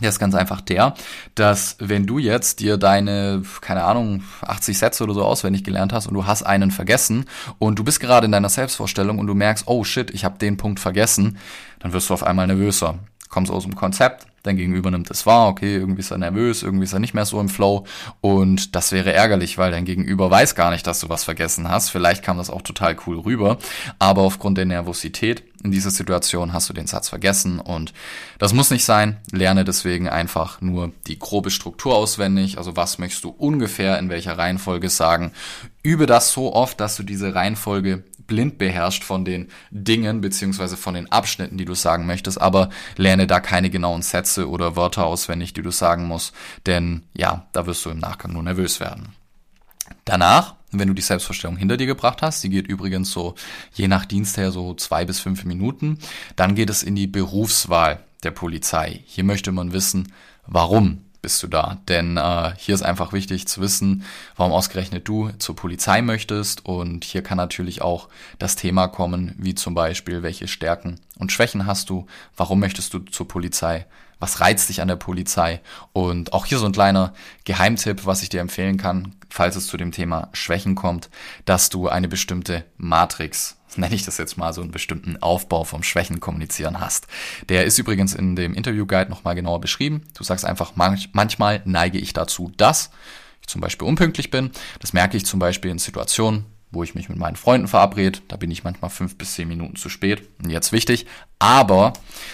der 0.00 0.10
ist 0.10 0.18
ganz 0.18 0.34
einfach 0.34 0.60
der, 0.60 0.94
dass 1.34 1.76
wenn 1.78 2.06
du 2.06 2.18
jetzt 2.18 2.60
dir 2.60 2.76
deine, 2.76 3.42
keine 3.60 3.84
Ahnung, 3.84 4.22
80 4.42 4.78
Sätze 4.78 5.04
oder 5.04 5.14
so 5.14 5.24
auswendig 5.24 5.64
gelernt 5.64 5.92
hast 5.92 6.06
und 6.06 6.14
du 6.14 6.26
hast 6.26 6.42
einen 6.42 6.70
vergessen 6.70 7.26
und 7.58 7.78
du 7.78 7.84
bist 7.84 8.00
gerade 8.00 8.26
in 8.26 8.32
deiner 8.32 8.48
Selbstvorstellung 8.48 9.18
und 9.18 9.26
du 9.26 9.34
merkst, 9.34 9.64
oh 9.66 9.84
shit, 9.84 10.10
ich 10.10 10.24
habe 10.24 10.38
den 10.38 10.56
Punkt 10.56 10.80
vergessen, 10.80 11.38
dann 11.78 11.92
wirst 11.92 12.10
du 12.10 12.14
auf 12.14 12.22
einmal 12.22 12.46
nervöser. 12.46 12.98
Kommst 13.28 13.50
aus 13.50 13.64
dem 13.64 13.74
Konzept, 13.74 14.26
dein 14.46 14.56
Gegenüber 14.56 14.90
nimmt 14.90 15.10
es 15.10 15.26
wahr, 15.26 15.48
okay, 15.48 15.76
irgendwie 15.76 16.00
ist 16.00 16.10
er 16.10 16.18
nervös, 16.18 16.62
irgendwie 16.62 16.84
ist 16.84 16.92
er 16.92 16.98
nicht 16.98 17.14
mehr 17.14 17.26
so 17.26 17.40
im 17.40 17.48
Flow 17.48 17.84
und 18.20 18.74
das 18.74 18.92
wäre 18.92 19.12
ärgerlich, 19.12 19.58
weil 19.58 19.70
dein 19.70 19.84
Gegenüber 19.84 20.30
weiß 20.30 20.54
gar 20.54 20.70
nicht, 20.70 20.86
dass 20.86 21.00
du 21.00 21.08
was 21.08 21.24
vergessen 21.24 21.68
hast. 21.68 21.90
Vielleicht 21.90 22.22
kam 22.22 22.38
das 22.38 22.50
auch 22.50 22.62
total 22.62 22.96
cool 23.06 23.18
rüber, 23.18 23.58
aber 23.98 24.22
aufgrund 24.22 24.58
der 24.58 24.64
Nervosität 24.64 25.42
in 25.62 25.70
dieser 25.70 25.90
Situation 25.90 26.52
hast 26.52 26.68
du 26.68 26.72
den 26.72 26.86
Satz 26.86 27.08
vergessen 27.08 27.58
und 27.58 27.92
das 28.38 28.52
muss 28.52 28.70
nicht 28.70 28.84
sein. 28.84 29.16
Lerne 29.32 29.64
deswegen 29.64 30.08
einfach 30.08 30.60
nur 30.60 30.92
die 31.06 31.18
grobe 31.18 31.50
Struktur 31.50 31.96
auswendig, 31.96 32.58
also 32.58 32.76
was 32.76 32.98
möchtest 32.98 33.24
du 33.24 33.30
ungefähr 33.30 33.98
in 33.98 34.08
welcher 34.08 34.38
Reihenfolge 34.38 34.88
sagen. 34.88 35.32
Übe 35.86 36.06
das 36.06 36.32
so 36.32 36.52
oft, 36.52 36.80
dass 36.80 36.96
du 36.96 37.04
diese 37.04 37.36
Reihenfolge 37.36 38.02
blind 38.26 38.58
beherrscht 38.58 39.04
von 39.04 39.24
den 39.24 39.46
Dingen 39.70 40.20
beziehungsweise 40.20 40.76
von 40.76 40.94
den 40.94 41.12
Abschnitten, 41.12 41.58
die 41.58 41.64
du 41.64 41.74
sagen 41.74 42.06
möchtest, 42.06 42.40
aber 42.40 42.70
lerne 42.96 43.28
da 43.28 43.38
keine 43.38 43.70
genauen 43.70 44.02
Sätze 44.02 44.48
oder 44.50 44.74
Wörter 44.74 45.06
auswendig, 45.06 45.52
die 45.52 45.62
du 45.62 45.70
sagen 45.70 46.06
musst, 46.08 46.34
denn 46.66 47.04
ja, 47.16 47.46
da 47.52 47.66
wirst 47.66 47.84
du 47.84 47.90
im 47.90 48.00
Nachgang 48.00 48.32
nur 48.32 48.42
nervös 48.42 48.80
werden. 48.80 49.10
Danach, 50.04 50.56
wenn 50.72 50.88
du 50.88 50.94
die 50.94 51.02
Selbstvorstellung 51.02 51.56
hinter 51.56 51.76
dir 51.76 51.86
gebracht 51.86 52.20
hast, 52.20 52.42
die 52.42 52.50
geht 52.50 52.66
übrigens 52.66 53.12
so 53.12 53.36
je 53.72 53.86
nach 53.86 54.06
Dienst 54.06 54.38
her 54.38 54.50
so 54.50 54.74
zwei 54.74 55.04
bis 55.04 55.20
fünf 55.20 55.44
Minuten, 55.44 56.00
dann 56.34 56.56
geht 56.56 56.68
es 56.68 56.82
in 56.82 56.96
die 56.96 57.06
Berufswahl 57.06 58.00
der 58.24 58.32
Polizei. 58.32 59.04
Hier 59.06 59.22
möchte 59.22 59.52
man 59.52 59.72
wissen, 59.72 60.12
warum 60.48 61.05
bist 61.26 61.42
du 61.42 61.48
da. 61.48 61.78
Denn 61.88 62.18
äh, 62.18 62.52
hier 62.56 62.76
ist 62.76 62.82
einfach 62.82 63.12
wichtig 63.12 63.48
zu 63.48 63.60
wissen, 63.60 64.04
warum 64.36 64.52
ausgerechnet 64.52 65.08
du 65.08 65.30
zur 65.38 65.56
Polizei 65.56 66.00
möchtest. 66.00 66.64
Und 66.64 67.04
hier 67.04 67.20
kann 67.24 67.36
natürlich 67.36 67.82
auch 67.82 68.08
das 68.38 68.54
Thema 68.54 68.86
kommen, 68.86 69.34
wie 69.36 69.56
zum 69.56 69.74
Beispiel, 69.74 70.22
welche 70.22 70.46
Stärken 70.46 71.00
und 71.18 71.32
Schwächen 71.32 71.66
hast 71.66 71.90
du, 71.90 72.06
warum 72.36 72.60
möchtest 72.60 72.94
du 72.94 73.00
zur 73.00 73.26
Polizei, 73.26 73.86
was 74.20 74.38
reizt 74.38 74.68
dich 74.68 74.80
an 74.80 74.86
der 74.86 74.94
Polizei. 74.94 75.60
Und 75.92 76.32
auch 76.32 76.46
hier 76.46 76.58
so 76.58 76.66
ein 76.66 76.70
kleiner 76.70 77.12
Geheimtipp, 77.44 78.06
was 78.06 78.22
ich 78.22 78.28
dir 78.28 78.40
empfehlen 78.40 78.76
kann, 78.76 79.16
falls 79.28 79.56
es 79.56 79.66
zu 79.66 79.76
dem 79.76 79.90
Thema 79.90 80.28
Schwächen 80.32 80.76
kommt, 80.76 81.10
dass 81.44 81.70
du 81.70 81.88
eine 81.88 82.06
bestimmte 82.06 82.64
Matrix 82.76 83.56
nenne 83.78 83.94
ich 83.94 84.04
das 84.04 84.18
jetzt 84.18 84.36
mal, 84.36 84.52
so 84.52 84.60
einen 84.60 84.70
bestimmten 84.70 85.16
Aufbau 85.22 85.64
vom 85.64 85.82
Schwächen 85.82 86.20
kommunizieren 86.20 86.80
hast. 86.80 87.06
Der 87.48 87.64
ist 87.64 87.78
übrigens 87.78 88.14
in 88.14 88.36
dem 88.36 88.54
Interview-Guide 88.54 89.10
nochmal 89.10 89.34
genauer 89.34 89.60
beschrieben. 89.60 90.02
Du 90.16 90.24
sagst 90.24 90.44
einfach, 90.44 90.76
manch, 90.76 91.10
manchmal 91.12 91.62
neige 91.64 91.98
ich 91.98 92.12
dazu, 92.12 92.52
dass 92.56 92.90
ich 93.40 93.48
zum 93.48 93.60
Beispiel 93.60 93.86
unpünktlich 93.86 94.30
bin. 94.30 94.50
Das 94.80 94.92
merke 94.92 95.16
ich 95.16 95.26
zum 95.26 95.38
Beispiel 95.38 95.70
in 95.70 95.78
Situationen, 95.78 96.44
wo 96.70 96.82
ich 96.82 96.94
mich 96.94 97.08
mit 97.08 97.18
meinen 97.18 97.36
Freunden 97.36 97.68
verabrede. 97.68 98.20
Da 98.28 98.36
bin 98.36 98.50
ich 98.50 98.64
manchmal 98.64 98.90
fünf 98.90 99.16
bis 99.16 99.34
zehn 99.34 99.48
Minuten 99.48 99.76
zu 99.76 99.88
spät. 99.88 100.28
Und 100.42 100.50
jetzt 100.50 100.72
wichtig. 100.72 101.06
Aber 101.38 101.92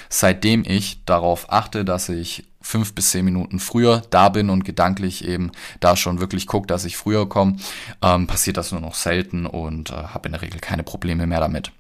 seitdem 0.09 0.65
ich 0.67 1.05
darauf 1.05 1.53
achte, 1.53 1.85
dass 1.85 2.09
ich 2.09 2.45
fünf 2.63 2.95
bis 2.95 3.11
zehn 3.11 3.25
Minuten 3.25 3.59
früher 3.59 4.03
da 4.11 4.29
bin 4.29 4.51
und 4.51 4.65
gedanklich 4.65 5.27
eben 5.27 5.53
da 5.81 5.97
schon 5.97 6.21
wirklich 6.21 6.47
gucke, 6.47 6.67
dass 6.67 6.85
ich 6.85 6.97
früher 6.97 7.29
komme, 7.29 7.57
ähm, 8.03 8.27
passiert 8.27 8.57
das 8.57 8.73
nur 8.73 8.81
noch 8.81 8.95
selten 8.95 9.47
und 9.47 9.91
äh, 9.91 9.95
habe 9.95 10.29
in 10.29 10.33
der 10.33 10.43
Regel 10.43 10.61
keine 10.61 10.83
Probleme 10.83 11.27
mehr 11.27 11.41
damit. 11.41 11.73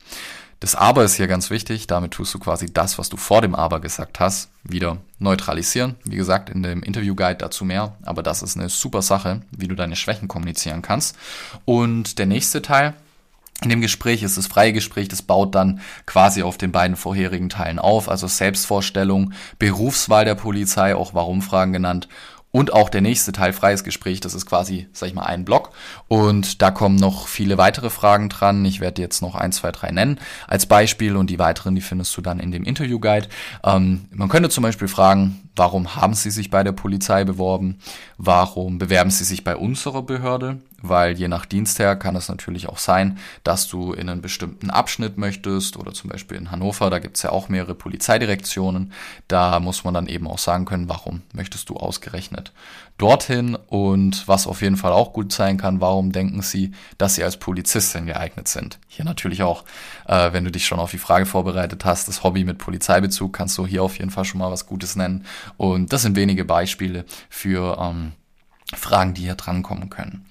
Das 0.62 0.77
Aber 0.77 1.03
ist 1.03 1.17
hier 1.17 1.27
ganz 1.27 1.51
wichtig. 1.51 1.89
Damit 1.89 2.12
tust 2.12 2.33
du 2.35 2.39
quasi 2.39 2.73
das, 2.73 2.97
was 2.97 3.09
du 3.09 3.17
vor 3.17 3.43
dem 3.43 3.57
Aber 3.57 3.81
gesagt 3.81 4.21
hast, 4.21 4.49
wieder 4.62 4.99
neutralisieren. 5.19 5.97
Wie 6.05 6.15
gesagt, 6.15 6.51
in 6.51 6.62
dem 6.62 6.85
Interview-Guide 6.85 7.39
dazu 7.39 7.65
mehr. 7.65 7.97
Aber 8.05 8.23
das 8.23 8.43
ist 8.43 8.57
eine 8.57 8.69
super 8.69 9.03
Sache, 9.03 9.41
wie 9.51 9.67
du 9.67 9.75
deine 9.75 9.97
Schwächen 9.97 10.29
kommunizieren 10.29 10.81
kannst. 10.81 11.17
Und 11.65 12.21
der 12.21 12.27
nächste 12.27 12.62
Teil, 12.62 12.95
in 13.62 13.71
dem 13.71 13.81
Gespräch 13.81 14.23
ist 14.23 14.37
das 14.37 14.47
freie 14.47 14.73
Gespräch, 14.73 15.09
das 15.09 15.23
baut 15.23 15.54
dann 15.54 15.81
quasi 16.07 16.42
auf 16.42 16.59
den 16.59 16.73
beiden 16.73 16.97
vorherigen 16.97 17.49
Teilen 17.49 17.78
auf, 17.78 18.09
also 18.09 18.26
Selbstvorstellung, 18.26 19.33
Berufswahl 19.59 20.25
der 20.25 20.35
Polizei, 20.35 20.95
auch 20.95 21.14
Warum-Fragen 21.14 21.73
genannt 21.73 22.09
und 22.52 22.75
auch 22.75 22.90
der 22.90 23.00
nächste 23.00 23.33
Teil, 23.33 23.54
freies 23.54 23.83
Gespräch, 23.83 24.21
das 24.21 24.35
ist 24.35 24.45
quasi, 24.45 24.87
sag 24.92 25.09
ich 25.09 25.14
mal, 25.14 25.25
ein 25.25 25.47
Block. 25.47 25.71
Und 26.07 26.61
da 26.61 26.71
kommen 26.71 26.97
noch 26.97 27.26
viele 27.26 27.57
weitere 27.57 27.88
Fragen 27.88 28.28
dran. 28.28 28.64
Ich 28.66 28.78
werde 28.78 29.00
jetzt 29.00 29.23
noch 29.23 29.35
ein, 29.35 29.52
zwei, 29.52 29.73
drei 29.73 29.90
nennen 29.90 30.21
als 30.47 30.66
Beispiel 30.66 31.16
und 31.16 31.31
die 31.31 31.38
weiteren, 31.38 31.75
die 31.75 31.81
findest 31.81 32.14
du 32.16 32.21
dann 32.21 32.38
in 32.38 32.52
dem 32.52 32.64
Interview-Guide. 32.64 33.28
Ähm, 33.64 34.04
man 34.11 34.28
könnte 34.28 34.50
zum 34.50 34.62
Beispiel 34.62 34.87
fragen, 34.87 35.49
warum 35.56 35.97
haben 35.97 36.14
Sie 36.14 36.30
sich 36.30 36.50
bei 36.50 36.62
der 36.62 36.73
Polizei 36.73 37.25
beworben? 37.25 37.78
Warum 38.18 38.78
bewerben 38.78 39.11
Sie 39.11 39.25
sich 39.25 39.44
bei 39.44 39.56
unserer 39.56 40.02
Behörde? 40.02 40.59
weil 40.82 41.16
je 41.16 41.28
nach 41.28 41.47
Dienstherr 41.47 41.97
kann 41.97 42.16
es 42.16 42.28
natürlich 42.28 42.68
auch 42.68 42.78
sein, 42.78 43.18
dass 43.44 43.68
du 43.68 43.92
in 43.92 44.09
einen 44.09 44.21
bestimmten 44.21 44.68
Abschnitt 44.68 45.16
möchtest 45.16 45.76
oder 45.76 45.92
zum 45.92 46.11
Beispiel 46.11 46.37
in 46.37 46.50
Hannover, 46.50 46.90
da 46.90 46.99
gibt 46.99 47.16
es 47.16 47.23
ja 47.23 47.30
auch 47.30 47.49
mehrere 47.49 47.75
Polizeidirektionen, 47.75 48.92
da 49.28 49.61
muss 49.61 49.85
man 49.85 49.94
dann 49.94 50.09
eben 50.09 50.26
auch 50.26 50.38
sagen 50.38 50.64
können, 50.64 50.88
warum 50.88 51.23
möchtest 51.32 51.68
du 51.68 51.76
ausgerechnet 51.76 52.52
dorthin 52.99 53.56
und 53.66 54.28
was 54.28 54.47
auf 54.47 54.62
jeden 54.62 54.76
Fall 54.76 54.92
auch 54.92 55.12
gut 55.12 55.32
sein 55.32 55.56
kann, 55.56 55.80
warum 55.80 56.12
denken 56.12 56.40
sie, 56.40 56.71
dass 56.99 57.16
sie 57.16 57.25
als 57.25 57.37
Polizistin 57.37 58.06
geeignet 58.06 58.47
sind. 58.47 58.78
Hier 58.87 59.04
natürlich 59.04 59.42
auch, 59.42 59.64
äh, 60.06 60.32
wenn 60.32 60.44
du 60.44 60.52
dich 60.52 60.66
schon 60.66 60.78
auf 60.78 60.92
die 60.92 60.99
Frage 60.99 61.26
vorbereitet 61.26 61.85
hast, 61.85 62.06
das 62.06 62.23
Hobby 62.23 62.44
mit 62.44 62.59
Polizeibezug, 62.59 63.32
kannst 63.32 63.59
du 63.59 63.66
hier 63.66 63.82
auf 63.82 63.99
jeden 63.99 64.11
Fall 64.11 64.25
schon 64.25 64.38
mal 64.38 64.52
was 64.52 64.66
Gutes 64.66 64.94
nennen 64.94 65.25
und 65.57 65.93
das 65.93 66.03
sind 66.03 66.17
wenige 66.17 66.45
Beispiele 66.45 67.05
für 67.29 67.79
ähm, 67.81 68.13
Fragen, 68.75 69.15
die 69.15 69.23
hier 69.23 69.35
drankommen 69.35 69.91
können. 69.91 70.27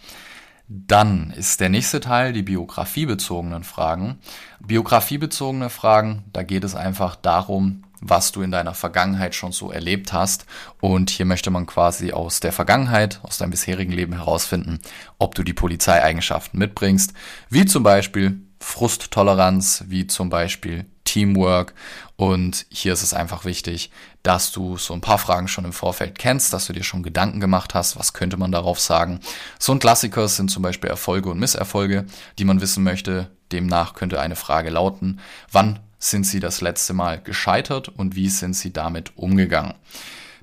Dann 0.68 1.32
ist 1.32 1.60
der 1.60 1.68
nächste 1.68 2.00
Teil 2.00 2.32
die 2.32 2.44
biografiebezogenen 2.44 3.66
Fragen. 3.66 4.20
Biografiebezogene 4.62 5.70
Fragen, 5.70 6.24
da 6.32 6.44
geht 6.44 6.64
es 6.64 6.76
einfach 6.76 7.18
darum, 7.18 7.84
was 8.00 8.32
du 8.32 8.42
in 8.42 8.52
deiner 8.52 8.74
Vergangenheit 8.74 9.36
schon 9.36 9.52
so 9.52 9.72
erlebt 9.72 10.14
hast. 10.14 10.46
Und 10.80 11.10
hier 11.10 11.26
möchte 11.26 11.52
man 11.52 11.66
quasi 11.66 12.14
aus 12.14 12.40
der 12.40 12.54
Vergangenheit, 12.54 13.20
aus 13.24 13.38
deinem 13.38 13.52
bisherigen 13.52 13.92
Leben 13.92 14.14
herausfinden, 14.14 14.80
ob 15.20 15.36
du 15.36 15.44
die 15.44 15.54
Polizeieigenschaften 15.54 16.58
mitbringst, 16.58 17.14
wie 17.50 17.66
zum 17.66 17.84
Beispiel 17.84 18.42
Frusttoleranz, 18.60 19.86
wie 19.88 20.08
zum 20.08 20.30
Beispiel 20.30 20.86
Teamwork. 21.12 21.74
Und 22.16 22.66
hier 22.70 22.94
ist 22.94 23.04
es 23.04 23.14
einfach 23.14 23.44
wichtig, 23.44 23.92
dass 24.24 24.52
du 24.52 24.78
so 24.78 24.94
ein 24.94 25.02
paar 25.02 25.18
Fragen 25.18 25.48
schon 25.48 25.66
im 25.66 25.74
Vorfeld 25.74 26.18
kennst, 26.18 26.54
dass 26.54 26.68
du 26.68 26.74
dir 26.74 26.84
schon 26.84 27.04
Gedanken 27.04 27.40
gemacht 27.40 27.74
hast, 27.74 28.00
was 28.00 28.14
könnte 28.14 28.38
man 28.38 28.52
darauf 28.52 28.80
sagen. 28.80 29.20
So 29.60 29.74
ein 29.74 29.80
Klassiker 29.80 30.28
sind 30.28 30.50
zum 30.50 30.64
Beispiel 30.64 30.90
Erfolge 30.90 31.30
und 31.30 31.40
Misserfolge, 31.40 32.06
die 32.40 32.46
man 32.46 32.62
wissen 32.62 32.84
möchte. 32.84 33.30
Demnach 33.52 33.94
könnte 33.94 34.22
eine 34.22 34.38
Frage 34.38 34.70
lauten, 34.70 35.20
wann 35.52 35.80
sind 36.00 36.26
Sie 36.26 36.40
das 36.40 36.62
letzte 36.62 36.94
Mal 36.94 37.22
gescheitert 37.22 37.90
und 37.90 38.16
wie 38.16 38.30
sind 38.30 38.56
Sie 38.56 38.72
damit 38.72 39.18
umgegangen? 39.18 39.74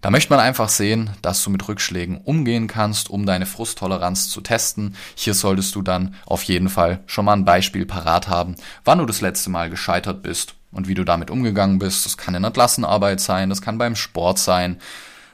Da 0.01 0.11
möchte 0.11 0.31
man 0.31 0.39
einfach 0.39 0.69
sehen, 0.69 1.11
dass 1.23 1.43
du 1.43 1.51
mit 1.51 1.67
Rückschlägen 1.67 2.19
umgehen 2.19 2.69
kannst, 2.69 3.11
um 3.11 3.27
deine 3.27 3.47
Frusttoleranz 3.47 4.29
zu 4.29 4.41
testen. 4.41 4.95
Hier 5.17 5.35
solltest 5.35 5.75
du 5.75 5.83
dann 5.83 6.15
auf 6.27 6.45
jeden 6.45 6.69
Fall 6.69 7.01
schon 7.07 7.25
mal 7.25 7.33
ein 7.33 7.45
Beispiel 7.45 7.85
parat 7.85 8.29
haben, 8.29 8.55
wann 8.85 8.99
du 8.99 9.07
das 9.07 9.23
letzte 9.23 9.51
Mal 9.51 9.71
gescheitert 9.71 10.23
bist 10.23 10.55
und 10.73 10.89
wie 10.89 10.95
du 10.95 11.05
damit 11.05 11.31
umgegangen 11.31 11.79
bist. 11.79 12.05
Das 12.05 12.17
kann 12.17 12.35
in 12.35 12.43
der 12.43 12.51
Klassenarbeit 12.51 13.21
sein, 13.21 13.49
das 13.49 13.63
kann 13.63 13.79
beim 13.79 13.97
Sport 13.97 14.39
sein. 14.39 14.79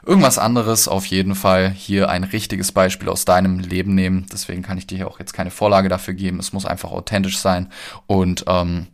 Irgendwas 0.06 0.38
anderes 0.38 0.86
auf 0.86 1.06
jeden 1.06 1.34
Fall. 1.34 1.70
Hier 1.70 2.10
ein 2.10 2.24
richtiges 2.24 2.72
Beispiel 2.72 3.08
aus 3.08 3.24
deinem 3.24 3.58
Leben 3.58 3.94
nehmen. 3.94 4.26
Deswegen 4.30 4.60
kann 4.62 4.76
ich 4.76 4.86
dir 4.86 5.08
auch 5.08 5.18
jetzt 5.18 5.32
keine 5.32 5.50
Vorlage 5.50 5.88
dafür 5.88 6.12
geben. 6.12 6.38
Es 6.38 6.52
muss 6.52 6.66
einfach 6.66 6.90
authentisch 6.90 7.38
sein 7.38 7.70
und 8.06 8.44
ähm, 8.46 8.88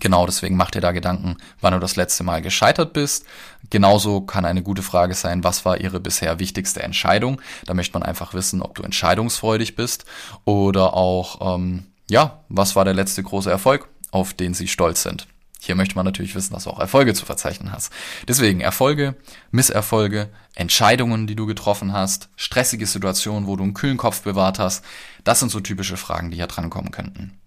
Genau, 0.00 0.26
deswegen 0.26 0.56
mach 0.56 0.70
dir 0.70 0.80
da 0.80 0.92
Gedanken, 0.92 1.36
wann 1.60 1.74
du 1.74 1.78
das 1.78 1.96
letzte 1.96 2.24
Mal 2.24 2.42
gescheitert 2.42 2.92
bist. 2.92 3.26
Genauso 3.70 4.22
kann 4.22 4.44
eine 4.44 4.62
gute 4.62 4.82
Frage 4.82 5.14
sein, 5.14 5.44
was 5.44 5.64
war 5.64 5.80
ihre 5.80 6.00
bisher 6.00 6.38
wichtigste 6.38 6.82
Entscheidung? 6.82 7.40
Da 7.66 7.74
möchte 7.74 7.98
man 7.98 8.02
einfach 8.02 8.34
wissen, 8.34 8.62
ob 8.62 8.74
du 8.74 8.82
entscheidungsfreudig 8.82 9.76
bist 9.76 10.04
oder 10.44 10.94
auch, 10.94 11.56
ähm, 11.56 11.86
ja, 12.08 12.42
was 12.48 12.74
war 12.74 12.84
der 12.84 12.94
letzte 12.94 13.22
große 13.22 13.50
Erfolg, 13.50 13.88
auf 14.10 14.34
den 14.34 14.54
sie 14.54 14.68
stolz 14.68 15.02
sind. 15.02 15.26
Hier 15.64 15.76
möchte 15.76 15.94
man 15.94 16.04
natürlich 16.04 16.34
wissen, 16.34 16.54
dass 16.54 16.64
du 16.64 16.70
auch 16.70 16.80
Erfolge 16.80 17.14
zu 17.14 17.24
verzeichnen 17.24 17.70
hast. 17.70 17.92
Deswegen 18.26 18.60
Erfolge, 18.60 19.14
Misserfolge, 19.52 20.28
Entscheidungen, 20.56 21.28
die 21.28 21.36
du 21.36 21.46
getroffen 21.46 21.92
hast, 21.92 22.30
stressige 22.34 22.84
Situationen, 22.84 23.46
wo 23.46 23.54
du 23.54 23.62
einen 23.62 23.72
kühlen 23.72 23.96
Kopf 23.96 24.22
bewahrt 24.22 24.58
hast. 24.58 24.84
Das 25.22 25.38
sind 25.38 25.50
so 25.50 25.60
typische 25.60 25.96
Fragen, 25.96 26.32
die 26.32 26.38
hier 26.38 26.48
drankommen 26.48 26.90
könnten. 26.90 27.38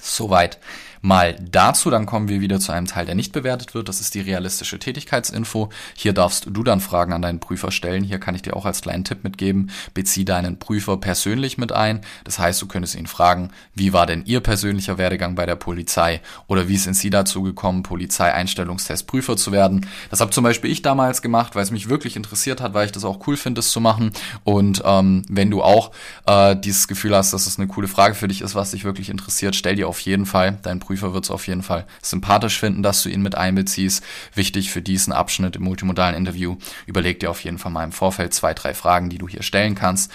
Soweit 0.00 0.60
mal 1.02 1.36
dazu. 1.50 1.90
Dann 1.90 2.06
kommen 2.06 2.28
wir 2.28 2.40
wieder 2.40 2.60
zu 2.60 2.72
einem 2.72 2.86
Teil, 2.86 3.06
der 3.06 3.14
nicht 3.14 3.32
bewertet 3.32 3.74
wird. 3.74 3.88
Das 3.88 4.00
ist 4.00 4.14
die 4.14 4.20
realistische 4.20 4.78
Tätigkeitsinfo. 4.78 5.70
Hier 5.94 6.12
darfst 6.12 6.46
du 6.50 6.62
dann 6.62 6.80
Fragen 6.80 7.12
an 7.12 7.22
deinen 7.22 7.40
Prüfer 7.40 7.70
stellen. 7.70 8.04
Hier 8.04 8.18
kann 8.18 8.34
ich 8.34 8.42
dir 8.42 8.56
auch 8.56 8.66
als 8.66 8.82
kleinen 8.82 9.04
Tipp 9.04 9.24
mitgeben. 9.24 9.70
Bezieh 9.94 10.24
deinen 10.24 10.58
Prüfer 10.58 10.96
persönlich 10.98 11.58
mit 11.58 11.72
ein. 11.72 12.00
Das 12.24 12.38
heißt, 12.38 12.60
du 12.60 12.66
könntest 12.66 12.94
ihn 12.94 13.06
fragen, 13.06 13.50
wie 13.74 13.92
war 13.92 14.06
denn 14.06 14.24
Ihr 14.26 14.40
persönlicher 14.40 14.98
Werdegang 14.98 15.34
bei 15.34 15.46
der 15.46 15.56
Polizei? 15.56 16.20
Oder 16.46 16.68
wie 16.68 16.76
sind 16.76 16.94
Sie 16.94 17.10
dazu 17.10 17.42
gekommen, 17.42 17.82
Polizeieinstellungstestprüfer 17.82 19.36
zu 19.36 19.52
werden? 19.52 19.86
Das 20.10 20.20
habe 20.20 20.30
zum 20.30 20.44
Beispiel 20.44 20.70
ich 20.70 20.82
damals 20.82 21.22
gemacht, 21.22 21.54
weil 21.54 21.62
es 21.62 21.70
mich 21.70 21.88
wirklich 21.88 22.16
interessiert 22.16 22.60
hat, 22.60 22.74
weil 22.74 22.86
ich 22.86 22.92
das 22.92 23.04
auch 23.04 23.26
cool 23.26 23.36
finde, 23.36 23.60
das 23.60 23.70
zu 23.70 23.80
machen. 23.80 24.12
Und 24.44 24.82
ähm, 24.84 25.24
wenn 25.28 25.50
du 25.50 25.62
auch 25.62 25.92
äh, 26.26 26.56
dieses 26.56 26.88
Gefühl 26.88 27.16
hast, 27.16 27.32
dass 27.32 27.46
es 27.46 27.58
eine 27.58 27.68
coole 27.68 27.88
Frage 27.88 28.14
für 28.14 28.28
dich 28.28 28.42
ist, 28.42 28.54
was 28.54 28.72
dich 28.72 28.84
wirklich 28.84 29.08
interessiert, 29.10 29.56
stell 29.56 29.76
dir 29.76 29.88
auf 29.88 30.00
jeden 30.00 30.26
Fall 30.26 30.58
deinen 30.62 30.80
Prüfer 30.80 30.89
wird 30.90 31.24
es 31.24 31.30
auf 31.30 31.46
jeden 31.46 31.62
Fall 31.62 31.86
sympathisch 32.02 32.58
finden, 32.58 32.82
dass 32.82 33.02
du 33.02 33.08
ihn 33.08 33.22
mit 33.22 33.34
einbeziehst. 33.34 34.04
Wichtig 34.34 34.70
für 34.70 34.82
diesen 34.82 35.12
Abschnitt 35.12 35.56
im 35.56 35.62
multimodalen 35.62 36.16
Interview, 36.16 36.56
überleg 36.86 37.20
dir 37.20 37.30
auf 37.30 37.44
jeden 37.44 37.58
Fall 37.58 37.72
mal 37.72 37.84
im 37.84 37.92
Vorfeld 37.92 38.34
zwei, 38.34 38.54
drei 38.54 38.74
Fragen, 38.74 39.10
die 39.10 39.18
du 39.18 39.28
hier 39.28 39.42
stellen 39.42 39.74
kannst. 39.74 40.10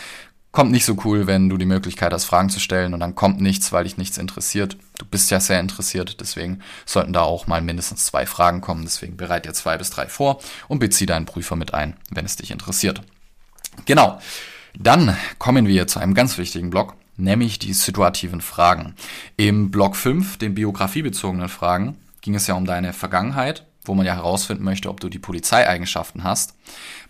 Kommt 0.51 0.72
nicht 0.72 0.86
so 0.86 0.96
cool, 1.03 1.27
wenn 1.27 1.50
du 1.50 1.58
die 1.58 1.65
Möglichkeit 1.65 2.13
hast, 2.13 2.24
Fragen 2.24 2.50
zu 2.50 2.62
stellen 2.62 2.94
und 2.94 3.01
dann 3.01 3.13
kommt 3.13 3.41
nichts, 3.41 3.74
weil 3.74 3.84
dich 3.84 3.98
nichts 3.98 4.17
interessiert. 4.17 4.77
Du 4.98 5.05
bist 5.05 5.29
ja 5.29 5.41
sehr 5.41 5.60
interessiert, 5.60 6.22
deswegen 6.22 6.62
sollten 6.86 7.12
da 7.12 7.24
auch 7.24 7.46
mal 7.46 7.62
mindestens 7.62 8.05
zwei 8.05 8.25
Fragen 8.25 8.62
kommen. 8.62 8.84
Deswegen 8.84 9.17
bereit 9.17 9.46
dir 9.46 9.53
zwei 9.53 9.77
bis 9.77 9.89
drei 9.89 10.08
vor 10.08 10.39
und 10.70 10.79
bezieh 10.79 11.05
deinen 11.05 11.25
Prüfer 11.25 11.58
mit 11.58 11.74
ein, 11.74 11.98
wenn 12.10 12.24
es 12.24 12.38
dich 12.38 12.51
interessiert. 12.51 13.01
Genau. 13.86 14.20
Dann 14.77 15.17
kommen 15.39 15.67
wir 15.67 15.88
zu 15.88 16.00
einem 16.00 16.13
ganz 16.13 16.38
wichtigen 16.38 16.70
Block 16.70 16.96
nämlich 17.17 17.60
die 17.60 17.74
situativen 17.74 18.41
Fragen. 18.41 18.95
Im 19.38 19.72
Block 19.72 19.95
5, 19.95 20.38
den 20.38 20.55
biografiebezogenen 20.55 21.50
Fragen, 21.50 21.98
ging 22.22 22.36
es 22.36 22.48
ja 22.48 22.55
um 22.55 22.65
deine 22.65 22.93
Vergangenheit, 22.93 23.65
wo 23.84 23.93
man 23.93 24.05
ja 24.05 24.15
herausfinden 24.15 24.63
möchte, 24.63 24.89
ob 24.89 25.00
du 25.00 25.10
die 25.10 25.19
Polizeieigenschaften 25.19 26.24
hast. 26.24 26.55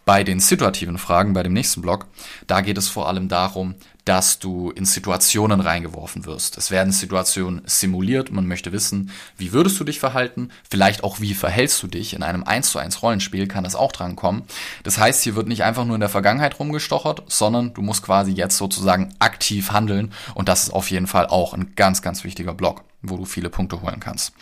Bei 0.04 0.24
den 0.24 0.40
situativen 0.40 0.98
Fragen, 0.98 1.34
bei 1.34 1.42
dem 1.42 1.54
nächsten 1.54 1.82
Block, 1.82 2.08
da 2.48 2.62
geht 2.62 2.78
es 2.78 2.90
vor 2.90 3.08
allem 3.08 3.28
darum, 3.28 3.76
dass 4.06 4.38
du 4.38 4.70
in 4.70 4.86
Situationen 4.86 5.60
reingeworfen 5.60 6.26
wirst. 6.26 6.58
Es 6.58 6.70
werden 6.70 6.94
Situationen 6.94 7.64
simuliert. 7.66 8.32
Man 8.32 8.48
möchte 8.48 8.72
wissen, 8.72 9.10
wie 9.36 9.52
würdest 9.52 9.80
du 9.80 9.84
dich 9.84 10.00
verhalten? 10.00 10.52
Vielleicht 10.70 11.04
auch, 11.04 11.20
wie 11.20 11.34
verhältst 11.34 11.82
du 11.82 11.88
dich? 11.88 12.14
In 12.14 12.22
einem 12.22 12.44
1 12.44 12.70
zu 12.70 12.78
1 12.78 13.02
Rollenspiel 13.02 13.48
kann 13.48 13.64
das 13.64 13.76
auch 13.76 13.92
drankommen. 13.92 14.44
Das 14.84 15.00
heißt, 15.00 15.24
hier 15.24 15.36
wird 15.36 15.48
nicht 15.48 15.64
einfach 15.64 15.86
nur 15.86 15.96
in 15.96 16.02
der 16.02 16.10
Vergangenheit 16.10 16.60
rumgestochert, 16.60 17.24
sondern 17.28 17.74
du 17.74 17.82
musst 17.82 18.04
quasi 18.04 18.32
jetzt 18.32 18.58
sozusagen 18.58 19.14
aktiv 19.18 19.72
handeln. 19.72 20.14
Und 20.36 20.50
das 20.50 20.64
ist 20.64 20.70
auf 20.70 20.92
jeden 20.92 21.08
Fall 21.08 21.26
auch 21.26 21.56
ein 21.56 21.74
ganz, 21.76 22.04
ganz 22.04 22.24
wichtiger 22.24 22.54
Block, 22.54 22.84
wo 23.02 23.18
du 23.18 23.26
viele 23.26 23.50
Punkte 23.50 23.82
holen 23.82 24.00
kannst. 24.00 24.34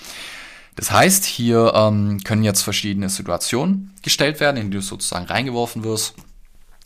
Das 0.75 0.91
heißt, 0.91 1.23
hier 1.23 1.71
ähm, 1.73 2.19
können 2.23 2.43
jetzt 2.43 2.63
verschiedene 2.63 3.07
Situationen 3.07 3.93
gestellt 4.01 4.39
werden, 4.39 4.57
in 4.57 4.71
die 4.71 4.77
du 4.77 4.81
sozusagen 4.81 5.25
reingeworfen 5.25 5.83
wirst. 5.83 6.15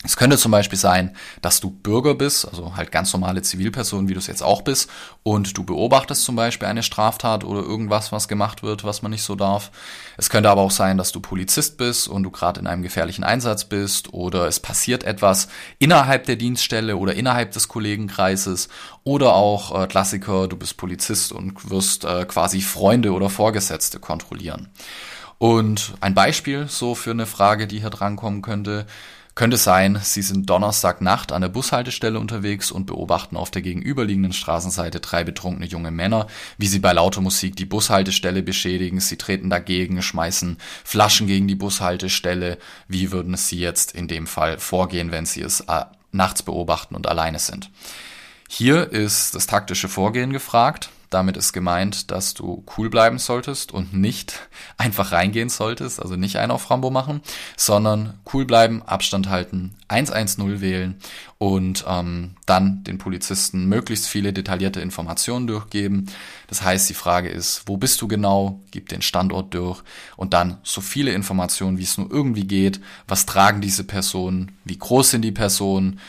Es 0.04 0.16
könnte 0.16 0.38
zum 0.38 0.51
Beispiel 0.51 0.77
sein, 0.77 1.16
dass 1.42 1.60
du 1.60 1.72
Bürger 1.72 2.13
bist, 2.13 2.48
also 2.48 2.75
halt 2.75 2.92
ganz 2.92 3.12
normale 3.13 3.42
Zivilperson, 3.42 4.08
wie 4.08 4.13
du 4.13 4.20
es 4.20 4.27
jetzt 4.27 4.44
auch 4.44 4.62
bist, 4.62 4.92
und 5.24 5.58
du 5.58 5.63
beobachtest 5.63 6.24
zum 6.24 6.36
Beispiel 6.36 6.68
eine 6.68 6.84
Straftat 6.84 7.44
oder 7.44 7.62
irgendwas, 7.62 8.12
was 8.12 8.27
gemacht 8.27 8.62
wird, 8.62 8.84
was 8.84 9.01
man 9.01 9.10
nicht 9.10 9.24
so 9.24 9.34
darf. 9.34 9.72
Es 10.16 10.30
könnte 10.30 10.51
aber 10.51 10.62
auch 10.62 10.72
sein, 10.72 11.00
dass 11.00 11.12
du 11.12 11.20
Polizist 11.20 11.77
bist 11.77 12.08
und 12.08 12.22
du 12.22 12.30
gerade 12.30 12.60
in 12.60 12.68
einem 12.68 12.84
gefährlichen 12.84 13.24
Einsatz 13.24 13.66
bist 13.66 14.13
oder 14.13 14.48
es 14.48 14.60
passiert 14.60 15.04
etwas 15.04 15.48
innerhalb 15.80 16.25
der 16.25 16.36
Dienststelle 16.36 16.96
oder 16.96 17.16
innerhalb 17.16 17.51
des 17.54 17.68
Kollegenkreises 17.68 18.70
oder 19.04 19.34
auch 19.34 19.82
äh, 19.82 19.88
Klassiker, 19.88 20.48
du 20.48 20.58
bist 20.58 20.77
Polizist 20.77 21.32
und 21.32 21.72
wirst 21.72 22.06
äh, 22.06 22.25
quasi 22.25 22.62
Freunde 22.62 23.13
oder 23.13 23.32
Vorgesetzte 23.32 24.00
kontrollieren. 24.00 24.70
Und 25.39 25.94
ein 26.01 26.13
Beispiel 26.13 26.68
so 26.68 26.96
für 26.96 27.12
eine 27.12 27.25
Frage, 27.25 27.68
die 27.68 27.80
hier 27.80 27.89
drankommen 27.89 28.42
könnte, 28.42 28.86
könnte 29.38 29.58
sein, 29.58 30.00
Sie 30.01 30.24
sind 30.24 30.50
Donnerstagnacht 30.50 31.32
an 31.32 31.44
der 31.44 31.50
Bushaltestelle 31.50 32.20
unterwegs 32.20 32.72
und 32.72 32.88
beobachten 32.88 33.38
auf 33.38 33.51
der 33.51 33.62
gegenüberliegenden 33.62 34.34
Straßenseite 34.34 35.00
drei 35.00 35.24
betrunkene 35.24 35.67
junge 35.67 35.91
Männer, 35.91 36.25
wie 36.58 36.65
sie 36.65 36.79
bei 36.79 36.91
lauter 36.91 37.22
Musik 37.22 37.56
die 37.56 37.65
Bushaltestelle 37.65 38.41
beschädigen. 38.41 39.00
Sie 39.00 39.15
treten 39.15 39.51
dagegen, 39.51 40.01
schmeißen 40.01 40.58
Flaschen 40.84 41.27
gegen 41.27 41.48
die 41.48 41.53
Bushaltestelle. 41.53 42.58
Wie 42.88 43.12
würden 43.12 43.38
Sie 43.38 43.60
jetzt 43.60 43.91
in 43.91 44.08
dem 44.08 44.25
Fall 44.25 44.58
vorgehen, 44.58 45.12
wenn 45.12 45.27
Sie 45.27 45.44
es 45.44 45.60
äh, 45.62 45.86
nachts 46.12 46.41
beobachten 46.41 46.96
und 46.96 47.06
alleine 47.06 47.38
sind? 47.38 47.70
Hier 48.50 48.91
ist 48.91 49.36
das 49.36 49.46
taktische 49.46 49.88
Vorgehen 49.88 50.34
gefragt. 50.34 50.89
Damit 51.10 51.38
ist 51.38 51.54
gemeint, 51.54 52.12
dass 52.12 52.34
du 52.34 52.66
cool 52.78 52.90
bleiben 52.90 53.18
solltest 53.18 53.72
und 53.72 53.94
nicht 53.94 54.48
einfach 54.78 55.12
reingehen 55.12 55.50
solltest, 55.50 56.02
also 56.02 56.16
nicht 56.16 56.38
einen 56.38 56.52
auf 56.52 56.70
Rambo 56.70 56.90
machen, 56.90 57.22
sondern 57.56 58.20
cool 58.34 58.46
bleiben, 58.46 58.84
Abstand 58.84 59.30
halten, 59.30 59.76
110 59.88 60.60
wählen 60.60 60.96
und 61.38 61.86
ähm, 61.88 62.32
dann 62.46 62.84
den 62.84 62.98
Polizisten 62.98 63.68
möglichst 63.68 64.08
viele 64.08 64.34
detaillierte 64.34 64.82
Informationen 64.82 65.48
durchgeben. 65.48 66.08
Das 66.48 66.62
heißt, 66.62 66.90
die 66.90 66.94
Frage 66.94 67.30
ist, 67.30 67.64
wo 67.68 67.78
bist 67.78 68.02
du 68.02 68.08
genau? 68.08 68.62
Gib 68.72 68.90
den 68.90 69.02
Standort 69.02 69.54
durch 69.54 69.82
und 70.16 70.34
dann 70.34 70.58
so 70.64 70.82
viele 70.82 71.12
Informationen, 71.12 71.78
wie 71.78 71.84
es 71.84 71.98
nur 71.98 72.12
irgendwie 72.12 72.48
geht. 72.48 72.82
Was 73.08 73.26
tragen 73.26 73.62
diese 73.62 73.84
Personen? 73.84 74.52
Wie 74.66 74.78
groß 74.78 75.12
sind 75.12 75.22
die 75.22 75.32
Personen? 75.32 76.00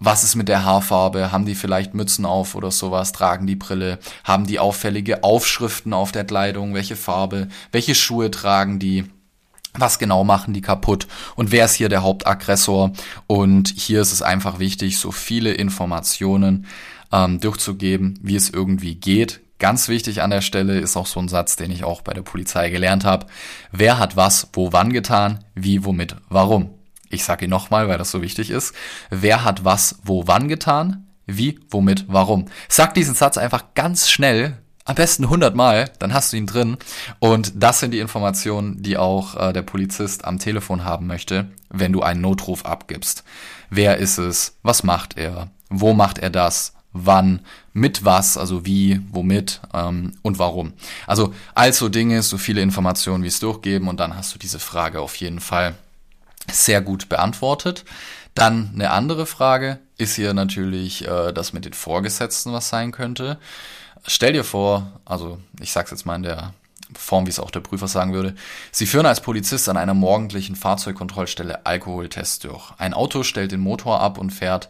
Was 0.00 0.24
ist 0.24 0.36
mit 0.36 0.48
der 0.48 0.64
Haarfarbe? 0.64 1.32
Haben 1.32 1.46
die 1.46 1.54
vielleicht 1.54 1.94
Mützen 1.94 2.24
auf 2.24 2.54
oder 2.54 2.70
sowas? 2.70 3.12
Tragen 3.12 3.46
die 3.46 3.56
Brille? 3.56 3.98
Haben 4.24 4.46
die 4.46 4.58
auffällige 4.58 5.24
Aufschriften 5.24 5.92
auf 5.92 6.12
der 6.12 6.24
Kleidung? 6.24 6.74
Welche 6.74 6.96
Farbe? 6.96 7.48
Welche 7.72 7.94
Schuhe 7.94 8.30
tragen 8.30 8.78
die? 8.78 9.04
Was 9.74 9.98
genau 9.98 10.24
machen 10.24 10.54
die 10.54 10.60
kaputt? 10.60 11.06
Und 11.36 11.52
wer 11.52 11.64
ist 11.64 11.74
hier 11.74 11.88
der 11.88 12.02
Hauptaggressor? 12.02 12.92
Und 13.26 13.68
hier 13.76 14.00
ist 14.00 14.12
es 14.12 14.22
einfach 14.22 14.58
wichtig, 14.58 14.98
so 14.98 15.12
viele 15.12 15.52
Informationen 15.52 16.66
ähm, 17.12 17.40
durchzugeben, 17.40 18.18
wie 18.22 18.36
es 18.36 18.50
irgendwie 18.50 18.94
geht. 18.94 19.40
Ganz 19.58 19.88
wichtig 19.88 20.22
an 20.22 20.30
der 20.30 20.40
Stelle 20.40 20.78
ist 20.78 20.96
auch 20.96 21.06
so 21.06 21.18
ein 21.18 21.28
Satz, 21.28 21.56
den 21.56 21.72
ich 21.72 21.82
auch 21.82 22.02
bei 22.02 22.12
der 22.14 22.22
Polizei 22.22 22.70
gelernt 22.70 23.04
habe. 23.04 23.26
Wer 23.72 23.98
hat 23.98 24.16
was, 24.16 24.48
wo, 24.52 24.72
wann 24.72 24.92
getan? 24.92 25.44
Wie, 25.54 25.84
womit, 25.84 26.14
warum? 26.28 26.77
Ich 27.10 27.24
sage 27.24 27.46
ihn 27.46 27.50
nochmal, 27.50 27.88
weil 27.88 27.98
das 27.98 28.10
so 28.10 28.22
wichtig 28.22 28.50
ist. 28.50 28.74
Wer 29.10 29.44
hat 29.44 29.64
was, 29.64 29.98
wo, 30.02 30.26
wann 30.26 30.48
getan? 30.48 31.06
Wie, 31.26 31.60
womit, 31.70 32.06
warum? 32.08 32.46
Sag 32.68 32.94
diesen 32.94 33.14
Satz 33.14 33.36
einfach 33.36 33.74
ganz 33.74 34.08
schnell, 34.08 34.56
am 34.88 34.94
besten 34.94 35.24
100 35.24 35.54
Mal, 35.54 35.90
dann 35.98 36.14
hast 36.14 36.32
du 36.32 36.38
ihn 36.38 36.46
drin. 36.46 36.78
Und 37.18 37.52
das 37.54 37.80
sind 37.80 37.90
die 37.92 37.98
Informationen, 37.98 38.82
die 38.82 38.96
auch 38.96 39.36
äh, 39.36 39.52
der 39.52 39.60
Polizist 39.60 40.24
am 40.24 40.38
Telefon 40.38 40.84
haben 40.84 41.06
möchte, 41.06 41.50
wenn 41.68 41.92
du 41.92 42.00
einen 42.00 42.22
Notruf 42.22 42.64
abgibst. 42.64 43.22
Wer 43.68 43.98
ist 43.98 44.16
es? 44.16 44.56
Was 44.62 44.84
macht 44.84 45.18
er? 45.18 45.50
Wo 45.68 45.92
macht 45.92 46.18
er 46.18 46.30
das? 46.30 46.72
Wann? 46.94 47.40
Mit 47.74 48.06
was? 48.06 48.38
Also 48.38 48.64
wie? 48.64 49.02
Womit? 49.10 49.60
Ähm, 49.74 50.14
und 50.22 50.38
warum? 50.38 50.72
Also 51.06 51.34
also 51.54 51.90
Dinge, 51.90 52.22
so 52.22 52.38
viele 52.38 52.62
Informationen, 52.62 53.22
wie 53.22 53.28
es 53.28 53.40
durchgeben 53.40 53.88
und 53.88 54.00
dann 54.00 54.16
hast 54.16 54.34
du 54.34 54.38
diese 54.38 54.58
Frage 54.58 55.02
auf 55.02 55.16
jeden 55.16 55.40
Fall 55.40 55.74
sehr 56.50 56.80
gut 56.80 57.08
beantwortet. 57.08 57.84
Dann 58.34 58.70
eine 58.74 58.90
andere 58.90 59.26
Frage 59.26 59.78
ist 59.96 60.14
hier 60.14 60.32
natürlich 60.32 61.06
äh, 61.06 61.32
das 61.32 61.52
mit 61.52 61.64
den 61.64 61.72
Vorgesetzten, 61.72 62.52
was 62.52 62.68
sein 62.68 62.92
könnte. 62.92 63.38
Stell 64.06 64.32
dir 64.32 64.44
vor, 64.44 65.00
also 65.04 65.38
ich 65.60 65.72
sag's 65.72 65.90
jetzt 65.90 66.06
mal 66.06 66.16
in 66.16 66.22
der 66.22 66.54
Form, 66.96 67.26
wie 67.26 67.30
es 67.30 67.40
auch 67.40 67.50
der 67.50 67.60
Prüfer 67.60 67.88
sagen 67.88 68.14
würde. 68.14 68.34
Sie 68.70 68.86
führen 68.86 69.06
als 69.06 69.20
Polizist 69.20 69.68
an 69.68 69.76
einer 69.76 69.94
morgendlichen 69.94 70.56
Fahrzeugkontrollstelle 70.56 71.66
Alkoholtest 71.66 72.44
durch. 72.44 72.72
Ein 72.78 72.94
Auto 72.94 73.24
stellt 73.24 73.52
den 73.52 73.60
Motor 73.60 74.00
ab 74.00 74.18
und 74.18 74.30
fährt 74.30 74.68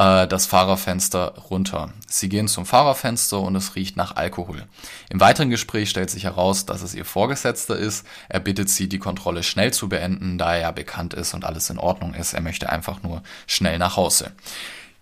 äh, 0.00 0.26
das 0.26 0.46
Fahrerfenster 0.46 1.34
runter. 1.50 1.92
Sie 2.08 2.30
gehen 2.30 2.48
zum 2.48 2.64
Fahrerfenster 2.64 3.38
und 3.38 3.54
es 3.54 3.76
riecht 3.76 3.96
nach 3.96 4.16
Alkohol. 4.16 4.64
Im 5.10 5.20
weiteren 5.20 5.50
Gespräch 5.50 5.90
stellt 5.90 6.10
sich 6.10 6.24
heraus, 6.24 6.64
dass 6.64 6.82
es 6.82 6.94
ihr 6.94 7.04
Vorgesetzter 7.04 7.76
ist. 7.76 8.06
Er 8.28 8.40
bittet 8.40 8.70
sie, 8.70 8.88
die 8.88 8.98
Kontrolle 8.98 9.42
schnell 9.42 9.72
zu 9.72 9.90
beenden, 9.90 10.38
da 10.38 10.54
er 10.54 10.60
ja 10.60 10.70
bekannt 10.70 11.12
ist 11.12 11.34
und 11.34 11.44
alles 11.44 11.68
in 11.68 11.78
Ordnung 11.78 12.14
ist. 12.14 12.32
Er 12.32 12.40
möchte 12.40 12.70
einfach 12.70 13.02
nur 13.02 13.22
schnell 13.46 13.78
nach 13.78 13.96
Hause. 13.96 14.32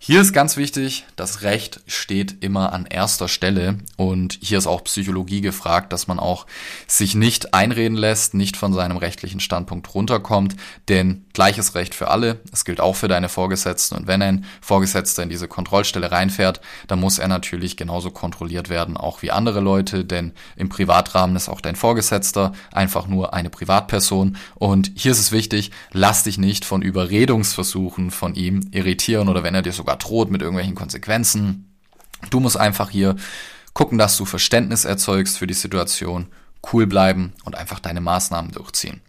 Hier 0.01 0.21
ist 0.21 0.31
ganz 0.31 0.55
wichtig, 0.55 1.05
das 1.17 1.41
Recht 1.41 1.81
steht 1.85 2.41
immer 2.41 2.71
an 2.71 2.85
erster 2.85 3.27
Stelle 3.27 3.79
und 3.97 4.39
hier 4.41 4.57
ist 4.57 4.65
auch 4.65 4.85
Psychologie 4.85 5.41
gefragt, 5.41 5.91
dass 5.91 6.07
man 6.07 6.19
auch 6.19 6.45
sich 6.87 7.15
nicht 7.15 7.53
einreden 7.53 7.97
lässt, 7.97 8.33
nicht 8.33 8.55
von 8.55 8.71
seinem 8.71 8.95
rechtlichen 8.95 9.41
Standpunkt 9.41 9.93
runterkommt, 9.93 10.55
denn 10.87 11.25
gleiches 11.33 11.75
Recht 11.75 11.93
für 11.93 12.07
alle, 12.07 12.39
es 12.53 12.63
gilt 12.63 12.79
auch 12.79 12.95
für 12.95 13.09
deine 13.09 13.27
Vorgesetzten 13.27 13.97
und 13.97 14.07
wenn 14.07 14.21
ein 14.21 14.45
Vorgesetzter 14.61 15.21
in 15.21 15.29
diese 15.29 15.49
Kontrollstelle 15.49 16.13
reinfährt, 16.13 16.61
dann 16.87 17.01
muss 17.01 17.19
er 17.19 17.27
natürlich 17.27 17.75
genauso 17.75 18.09
kontrolliert 18.09 18.69
werden, 18.69 18.95
auch 18.95 19.21
wie 19.21 19.31
andere 19.31 19.59
Leute, 19.59 20.05
denn 20.05 20.31
im 20.55 20.69
Privatrahmen 20.69 21.35
ist 21.35 21.49
auch 21.49 21.59
dein 21.59 21.75
Vorgesetzter 21.75 22.53
einfach 22.71 23.07
nur 23.07 23.33
eine 23.33 23.49
Privatperson 23.49 24.37
und 24.55 24.91
hier 24.95 25.11
ist 25.11 25.19
es 25.19 25.33
wichtig, 25.33 25.71
lass 25.91 26.23
dich 26.23 26.37
nicht 26.37 26.63
von 26.63 26.81
Überredungsversuchen 26.81 28.11
von 28.11 28.35
ihm 28.35 28.61
irritieren 28.71 29.27
oder 29.27 29.43
wenn 29.43 29.55
er 29.55 29.61
dir 29.61 29.73
sogar 29.73 29.88
sogar 29.89 29.97
droht 29.97 30.29
mit 30.29 30.41
irgendwelchen 30.41 30.75
Konsequenzen. 30.75 31.65
Du 32.29 32.39
musst 32.39 32.57
einfach 32.57 32.89
hier 32.89 33.15
gucken, 33.73 33.97
dass 33.97 34.17
du 34.17 34.25
Verständnis 34.25 34.85
erzeugst 34.85 35.37
für 35.37 35.47
die 35.47 35.53
Situation, 35.53 36.27
cool 36.71 36.85
bleiben 36.85 37.33
und 37.45 37.55
einfach 37.55 37.79
deine 37.79 38.01
Maßnahmen 38.01 38.51
durchziehen. 38.51 39.01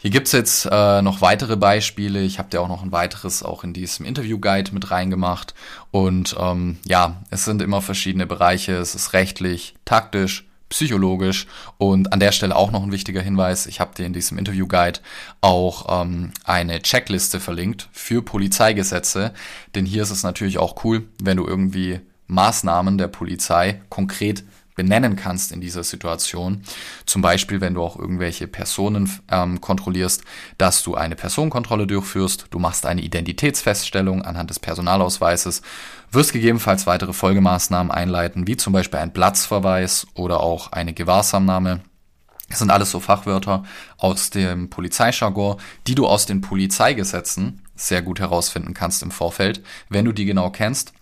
Hier 0.00 0.10
gibt's 0.10 0.30
jetzt 0.30 0.68
äh, 0.70 1.02
noch 1.02 1.20
weitere 1.20 1.56
Beispiele. 1.56 2.20
Ich 2.20 2.38
habe 2.38 2.48
dir 2.50 2.60
auch 2.60 2.68
noch 2.68 2.84
ein 2.84 2.92
weiteres 2.92 3.42
auch 3.42 3.64
in 3.64 3.72
diesem 3.72 4.06
Interview-Guide 4.06 4.72
mit 4.72 4.92
reingemacht. 4.92 5.54
Und 5.90 6.36
ähm, 6.38 6.78
ja, 6.84 7.16
es 7.30 7.44
sind 7.44 7.60
immer 7.62 7.82
verschiedene 7.82 8.26
Bereiche. 8.26 8.74
Es 8.74 8.94
ist 8.94 9.12
rechtlich, 9.12 9.74
taktisch, 9.84 10.47
psychologisch. 10.68 11.46
Und 11.78 12.12
an 12.12 12.20
der 12.20 12.32
Stelle 12.32 12.56
auch 12.56 12.70
noch 12.70 12.82
ein 12.82 12.92
wichtiger 12.92 13.22
Hinweis, 13.22 13.66
ich 13.66 13.80
habe 13.80 13.94
dir 13.94 14.06
in 14.06 14.12
diesem 14.12 14.38
Interview-Guide 14.38 15.00
auch 15.40 16.02
ähm, 16.02 16.32
eine 16.44 16.80
Checkliste 16.82 17.40
verlinkt 17.40 17.88
für 17.92 18.22
Polizeigesetze, 18.22 19.32
denn 19.74 19.86
hier 19.86 20.02
ist 20.02 20.10
es 20.10 20.22
natürlich 20.22 20.58
auch 20.58 20.84
cool, 20.84 21.08
wenn 21.22 21.36
du 21.36 21.46
irgendwie 21.46 22.00
Maßnahmen 22.26 22.98
der 22.98 23.08
Polizei 23.08 23.80
konkret 23.88 24.44
benennen 24.78 25.16
kannst 25.16 25.50
in 25.50 25.60
dieser 25.60 25.82
Situation. 25.82 26.62
Zum 27.04 27.20
Beispiel, 27.20 27.60
wenn 27.60 27.74
du 27.74 27.82
auch 27.82 27.98
irgendwelche 27.98 28.46
Personen 28.46 29.10
ähm, 29.28 29.60
kontrollierst, 29.60 30.22
dass 30.56 30.84
du 30.84 30.94
eine 30.94 31.16
Personenkontrolle 31.16 31.88
durchführst, 31.88 32.46
du 32.50 32.60
machst 32.60 32.86
eine 32.86 33.02
Identitätsfeststellung 33.02 34.22
anhand 34.22 34.50
des 34.50 34.60
Personalausweises, 34.60 35.62
wirst 36.12 36.32
gegebenenfalls 36.32 36.86
weitere 36.86 37.12
Folgemaßnahmen 37.12 37.90
einleiten, 37.90 38.46
wie 38.46 38.56
zum 38.56 38.72
Beispiel 38.72 39.00
ein 39.00 39.12
Platzverweis 39.12 40.06
oder 40.14 40.40
auch 40.40 40.70
eine 40.70 40.94
Gewahrsamnahme. 40.94 41.80
Das 42.48 42.60
sind 42.60 42.70
alles 42.70 42.92
so 42.92 43.00
Fachwörter 43.00 43.64
aus 43.98 44.30
dem 44.30 44.70
Polizeijargon, 44.70 45.56
die 45.88 45.96
du 45.96 46.06
aus 46.06 46.24
den 46.24 46.40
Polizeigesetzen 46.40 47.62
sehr 47.74 48.00
gut 48.00 48.20
herausfinden 48.20 48.74
kannst 48.74 49.02
im 49.02 49.10
Vorfeld, 49.10 49.60
wenn 49.88 50.04
du 50.04 50.12
die 50.12 50.24
genau 50.24 50.50
kennst 50.50 50.92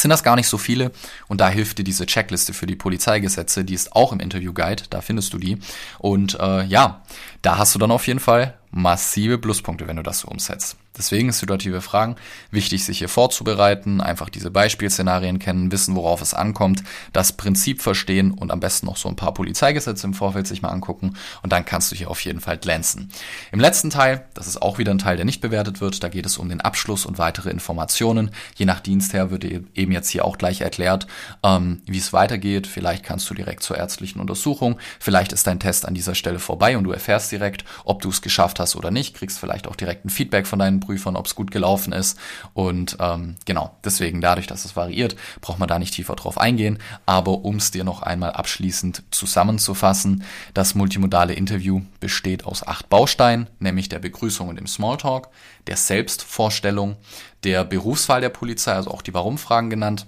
sind 0.00 0.10
das 0.10 0.22
gar 0.22 0.36
nicht 0.36 0.48
so 0.48 0.58
viele 0.58 0.92
und 1.28 1.40
da 1.40 1.48
hilft 1.48 1.78
dir 1.78 1.84
diese 1.84 2.06
Checkliste 2.06 2.54
für 2.54 2.66
die 2.66 2.76
Polizeigesetze, 2.76 3.64
die 3.64 3.74
ist 3.74 3.94
auch 3.94 4.12
im 4.12 4.20
Interview-Guide, 4.20 4.84
da 4.90 5.00
findest 5.00 5.32
du 5.32 5.38
die. 5.38 5.58
Und 5.98 6.38
äh, 6.40 6.64
ja, 6.64 7.02
da 7.42 7.58
hast 7.58 7.74
du 7.74 7.78
dann 7.78 7.90
auf 7.90 8.06
jeden 8.06 8.20
Fall 8.20 8.54
massive 8.70 9.38
Pluspunkte, 9.38 9.86
wenn 9.86 9.96
du 9.96 10.02
das 10.02 10.20
so 10.20 10.28
umsetzt. 10.28 10.76
Deswegen 10.96 11.30
ist 11.30 11.38
situative 11.38 11.80
Fragen 11.80 12.16
wichtig, 12.50 12.84
sich 12.84 12.98
hier 12.98 13.08
vorzubereiten, 13.08 14.00
einfach 14.00 14.28
diese 14.28 14.50
Beispielszenarien 14.50 15.38
kennen, 15.38 15.72
wissen, 15.72 15.96
worauf 15.96 16.20
es 16.20 16.34
ankommt, 16.34 16.82
das 17.12 17.32
Prinzip 17.32 17.80
verstehen 17.80 18.32
und 18.32 18.50
am 18.50 18.60
besten 18.60 18.86
noch 18.86 18.98
so 18.98 19.08
ein 19.08 19.16
paar 19.16 19.32
Polizeigesetze 19.32 20.06
im 20.06 20.12
Vorfeld 20.12 20.46
sich 20.46 20.60
mal 20.60 20.68
angucken 20.68 21.16
und 21.42 21.52
dann 21.52 21.64
kannst 21.64 21.90
du 21.90 21.96
hier 21.96 22.10
auf 22.10 22.20
jeden 22.24 22.40
Fall 22.40 22.58
glänzen. 22.58 23.10
Im 23.52 23.60
letzten 23.60 23.88
Teil, 23.88 24.26
das 24.34 24.46
ist 24.46 24.60
auch 24.60 24.76
wieder 24.78 24.92
ein 24.92 24.98
Teil, 24.98 25.16
der 25.16 25.24
nicht 25.24 25.40
bewertet 25.40 25.80
wird, 25.80 26.02
da 26.02 26.08
geht 26.08 26.26
es 26.26 26.36
um 26.36 26.50
den 26.50 26.60
Abschluss 26.60 27.06
und 27.06 27.18
weitere 27.18 27.50
Informationen. 27.50 28.30
Je 28.56 28.66
nach 28.66 28.80
Dienstherr 28.80 29.30
wird 29.30 29.44
eben 29.44 29.92
jetzt 29.92 30.10
hier 30.10 30.26
auch 30.26 30.36
gleich 30.36 30.60
erklärt, 30.60 31.06
ähm, 31.42 31.80
wie 31.86 31.98
es 31.98 32.12
weitergeht. 32.12 32.66
Vielleicht 32.66 33.04
kannst 33.04 33.28
du 33.30 33.34
direkt 33.34 33.62
zur 33.62 33.78
ärztlichen 33.78 34.20
Untersuchung, 34.20 34.78
vielleicht 35.00 35.32
ist 35.32 35.46
dein 35.46 35.58
Test 35.58 35.86
an 35.86 35.94
dieser 35.94 36.14
Stelle 36.14 36.38
vorbei 36.38 36.76
und 36.76 36.84
du 36.84 36.92
erfährst 36.92 37.32
direkt, 37.32 37.64
ob 37.84 38.02
du 38.02 38.10
es 38.10 38.20
geschafft 38.20 38.60
hast 38.60 38.76
oder 38.76 38.90
nicht, 38.90 39.14
kriegst 39.14 39.38
vielleicht 39.38 39.66
auch 39.66 39.76
direkt 39.76 40.04
ein 40.04 40.10
Feedback 40.10 40.46
von 40.46 40.58
deinen 40.58 40.81
Prüfern, 40.82 41.16
ob 41.16 41.26
es 41.26 41.34
gut 41.34 41.50
gelaufen 41.50 41.92
ist. 41.92 42.18
Und 42.54 42.96
ähm, 43.00 43.36
genau, 43.44 43.76
deswegen 43.84 44.20
dadurch, 44.20 44.46
dass 44.46 44.64
es 44.64 44.76
variiert, 44.76 45.16
braucht 45.40 45.58
man 45.58 45.68
da 45.68 45.78
nicht 45.78 45.94
tiefer 45.94 46.14
drauf 46.14 46.38
eingehen. 46.38 46.78
Aber 47.06 47.44
um 47.44 47.56
es 47.56 47.70
dir 47.70 47.84
noch 47.84 48.02
einmal 48.02 48.32
abschließend 48.32 49.02
zusammenzufassen, 49.10 50.24
das 50.54 50.74
multimodale 50.74 51.32
Interview 51.32 51.82
besteht 52.00 52.44
aus 52.44 52.66
acht 52.66 52.88
Bausteinen, 52.88 53.48
nämlich 53.58 53.88
der 53.88 53.98
Begrüßung 53.98 54.48
und 54.48 54.56
dem 54.56 54.66
Smalltalk, 54.66 55.28
der 55.66 55.76
Selbstvorstellung, 55.76 56.96
der 57.44 57.64
Berufswahl 57.64 58.20
der 58.20 58.28
Polizei, 58.28 58.72
also 58.72 58.90
auch 58.90 59.02
die 59.02 59.14
Warum-Fragen 59.14 59.70
genannt, 59.70 60.06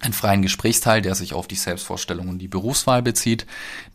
einen 0.00 0.12
freien 0.12 0.42
Gesprächsteil, 0.42 1.02
der 1.02 1.14
sich 1.14 1.32
auf 1.34 1.48
die 1.48 1.54
Selbstvorstellung 1.54 2.28
und 2.28 2.38
die 2.38 2.48
Berufswahl 2.48 3.02
bezieht, 3.02 3.46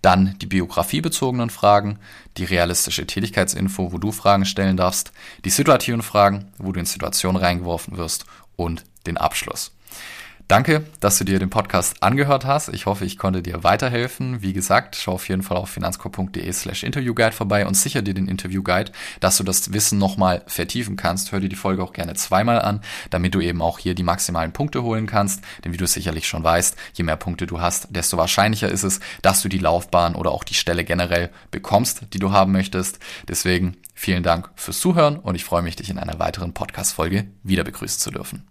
dann 0.02 0.38
die 0.40 0.48
biografiebezogenen 0.48 1.50
Fragen, 1.50 2.00
die 2.38 2.46
realistische 2.46 3.06
Tätigkeitsinfo, 3.06 3.92
wo 3.92 3.98
du 3.98 4.12
Fragen 4.12 4.46
stellen 4.46 4.78
darfst, 4.78 5.12
die 5.46 5.50
situativen 5.50 6.02
Fragen, 6.02 6.52
wo 6.58 6.72
du 6.72 6.80
in 6.80 6.86
Situationen 6.86 7.42
reingeworfen 7.42 7.98
wirst 7.98 8.26
und 8.56 8.84
den 9.06 9.18
Abschluss. 9.18 9.72
Danke, 10.50 10.84
dass 11.00 11.20
du 11.20 11.26
dir 11.26 11.38
den 11.38 11.52
Podcast 11.52 12.02
angehört 12.02 12.44
hast. 12.44 12.70
Ich 12.70 12.88
hoffe, 12.88 13.06
ich 13.06 13.20
konnte 13.20 13.44
dir 13.44 13.64
weiterhelfen. 13.64 14.42
Wie 14.42 14.52
gesagt, 14.52 14.96
schau 14.96 15.12
auf 15.12 15.30
jeden 15.30 15.44
Fall 15.44 15.58
auf 15.58 15.70
finanzkorb.de 15.70 16.52
slash 16.52 16.82
Interviewguide 16.82 17.34
vorbei 17.34 17.68
und 17.68 17.76
sicher 17.76 18.02
dir 18.02 18.16
den 18.16 18.28
Interviewguide, 18.28 18.92
dass 19.20 19.38
du 19.38 19.44
das 19.44 19.74
Wissen 19.74 20.00
nochmal 20.00 20.42
vertiefen 20.48 20.96
kannst. 20.96 21.32
Hör 21.32 21.40
dir 21.40 21.50
die 21.50 21.56
Folge 21.56 21.84
auch 21.84 21.94
gerne 21.94 22.16
zweimal 22.16 22.64
an, 22.64 22.82
damit 23.12 23.36
du 23.36 23.42
eben 23.42 23.62
auch 23.62 23.78
hier 23.78 23.94
die 23.94 24.02
maximalen 24.02 24.52
Punkte 24.52 24.82
holen 24.82 25.06
kannst. 25.06 25.44
Denn 25.64 25.72
wie 25.72 25.78
du 25.78 25.86
sicherlich 25.86 26.28
schon 26.28 26.44
weißt, 26.44 26.76
je 26.94 27.04
mehr 27.04 27.18
Punkte 27.18 27.46
du 27.46 27.62
hast, 27.62 27.90
desto 27.92 28.18
wahrscheinlicher 28.18 28.70
ist 28.70 28.82
es, 28.82 29.02
dass 29.22 29.44
du 29.44 29.50
die 29.50 29.60
Laufbahn 29.60 30.16
oder 30.16 30.32
auch 30.32 30.44
die 30.44 30.56
Stelle 30.56 30.84
generell 30.84 31.30
bekommst, 31.52 32.02
die 32.14 32.20
du 32.20 32.32
haben 32.32 32.54
möchtest. 32.54 32.98
Deswegen 33.28 33.78
vielen 33.94 34.24
Dank 34.24 34.50
fürs 34.56 34.80
Zuhören 34.80 35.18
und 35.18 35.36
ich 35.36 35.46
freue 35.46 35.62
mich, 35.62 35.76
dich 35.76 35.92
in 35.92 36.00
einer 36.00 36.18
weiteren 36.18 36.56
Podcast-Folge 36.56 37.28
wieder 37.44 37.64
begrüßen 37.64 38.00
zu 38.00 38.10
dürfen. 38.10 38.48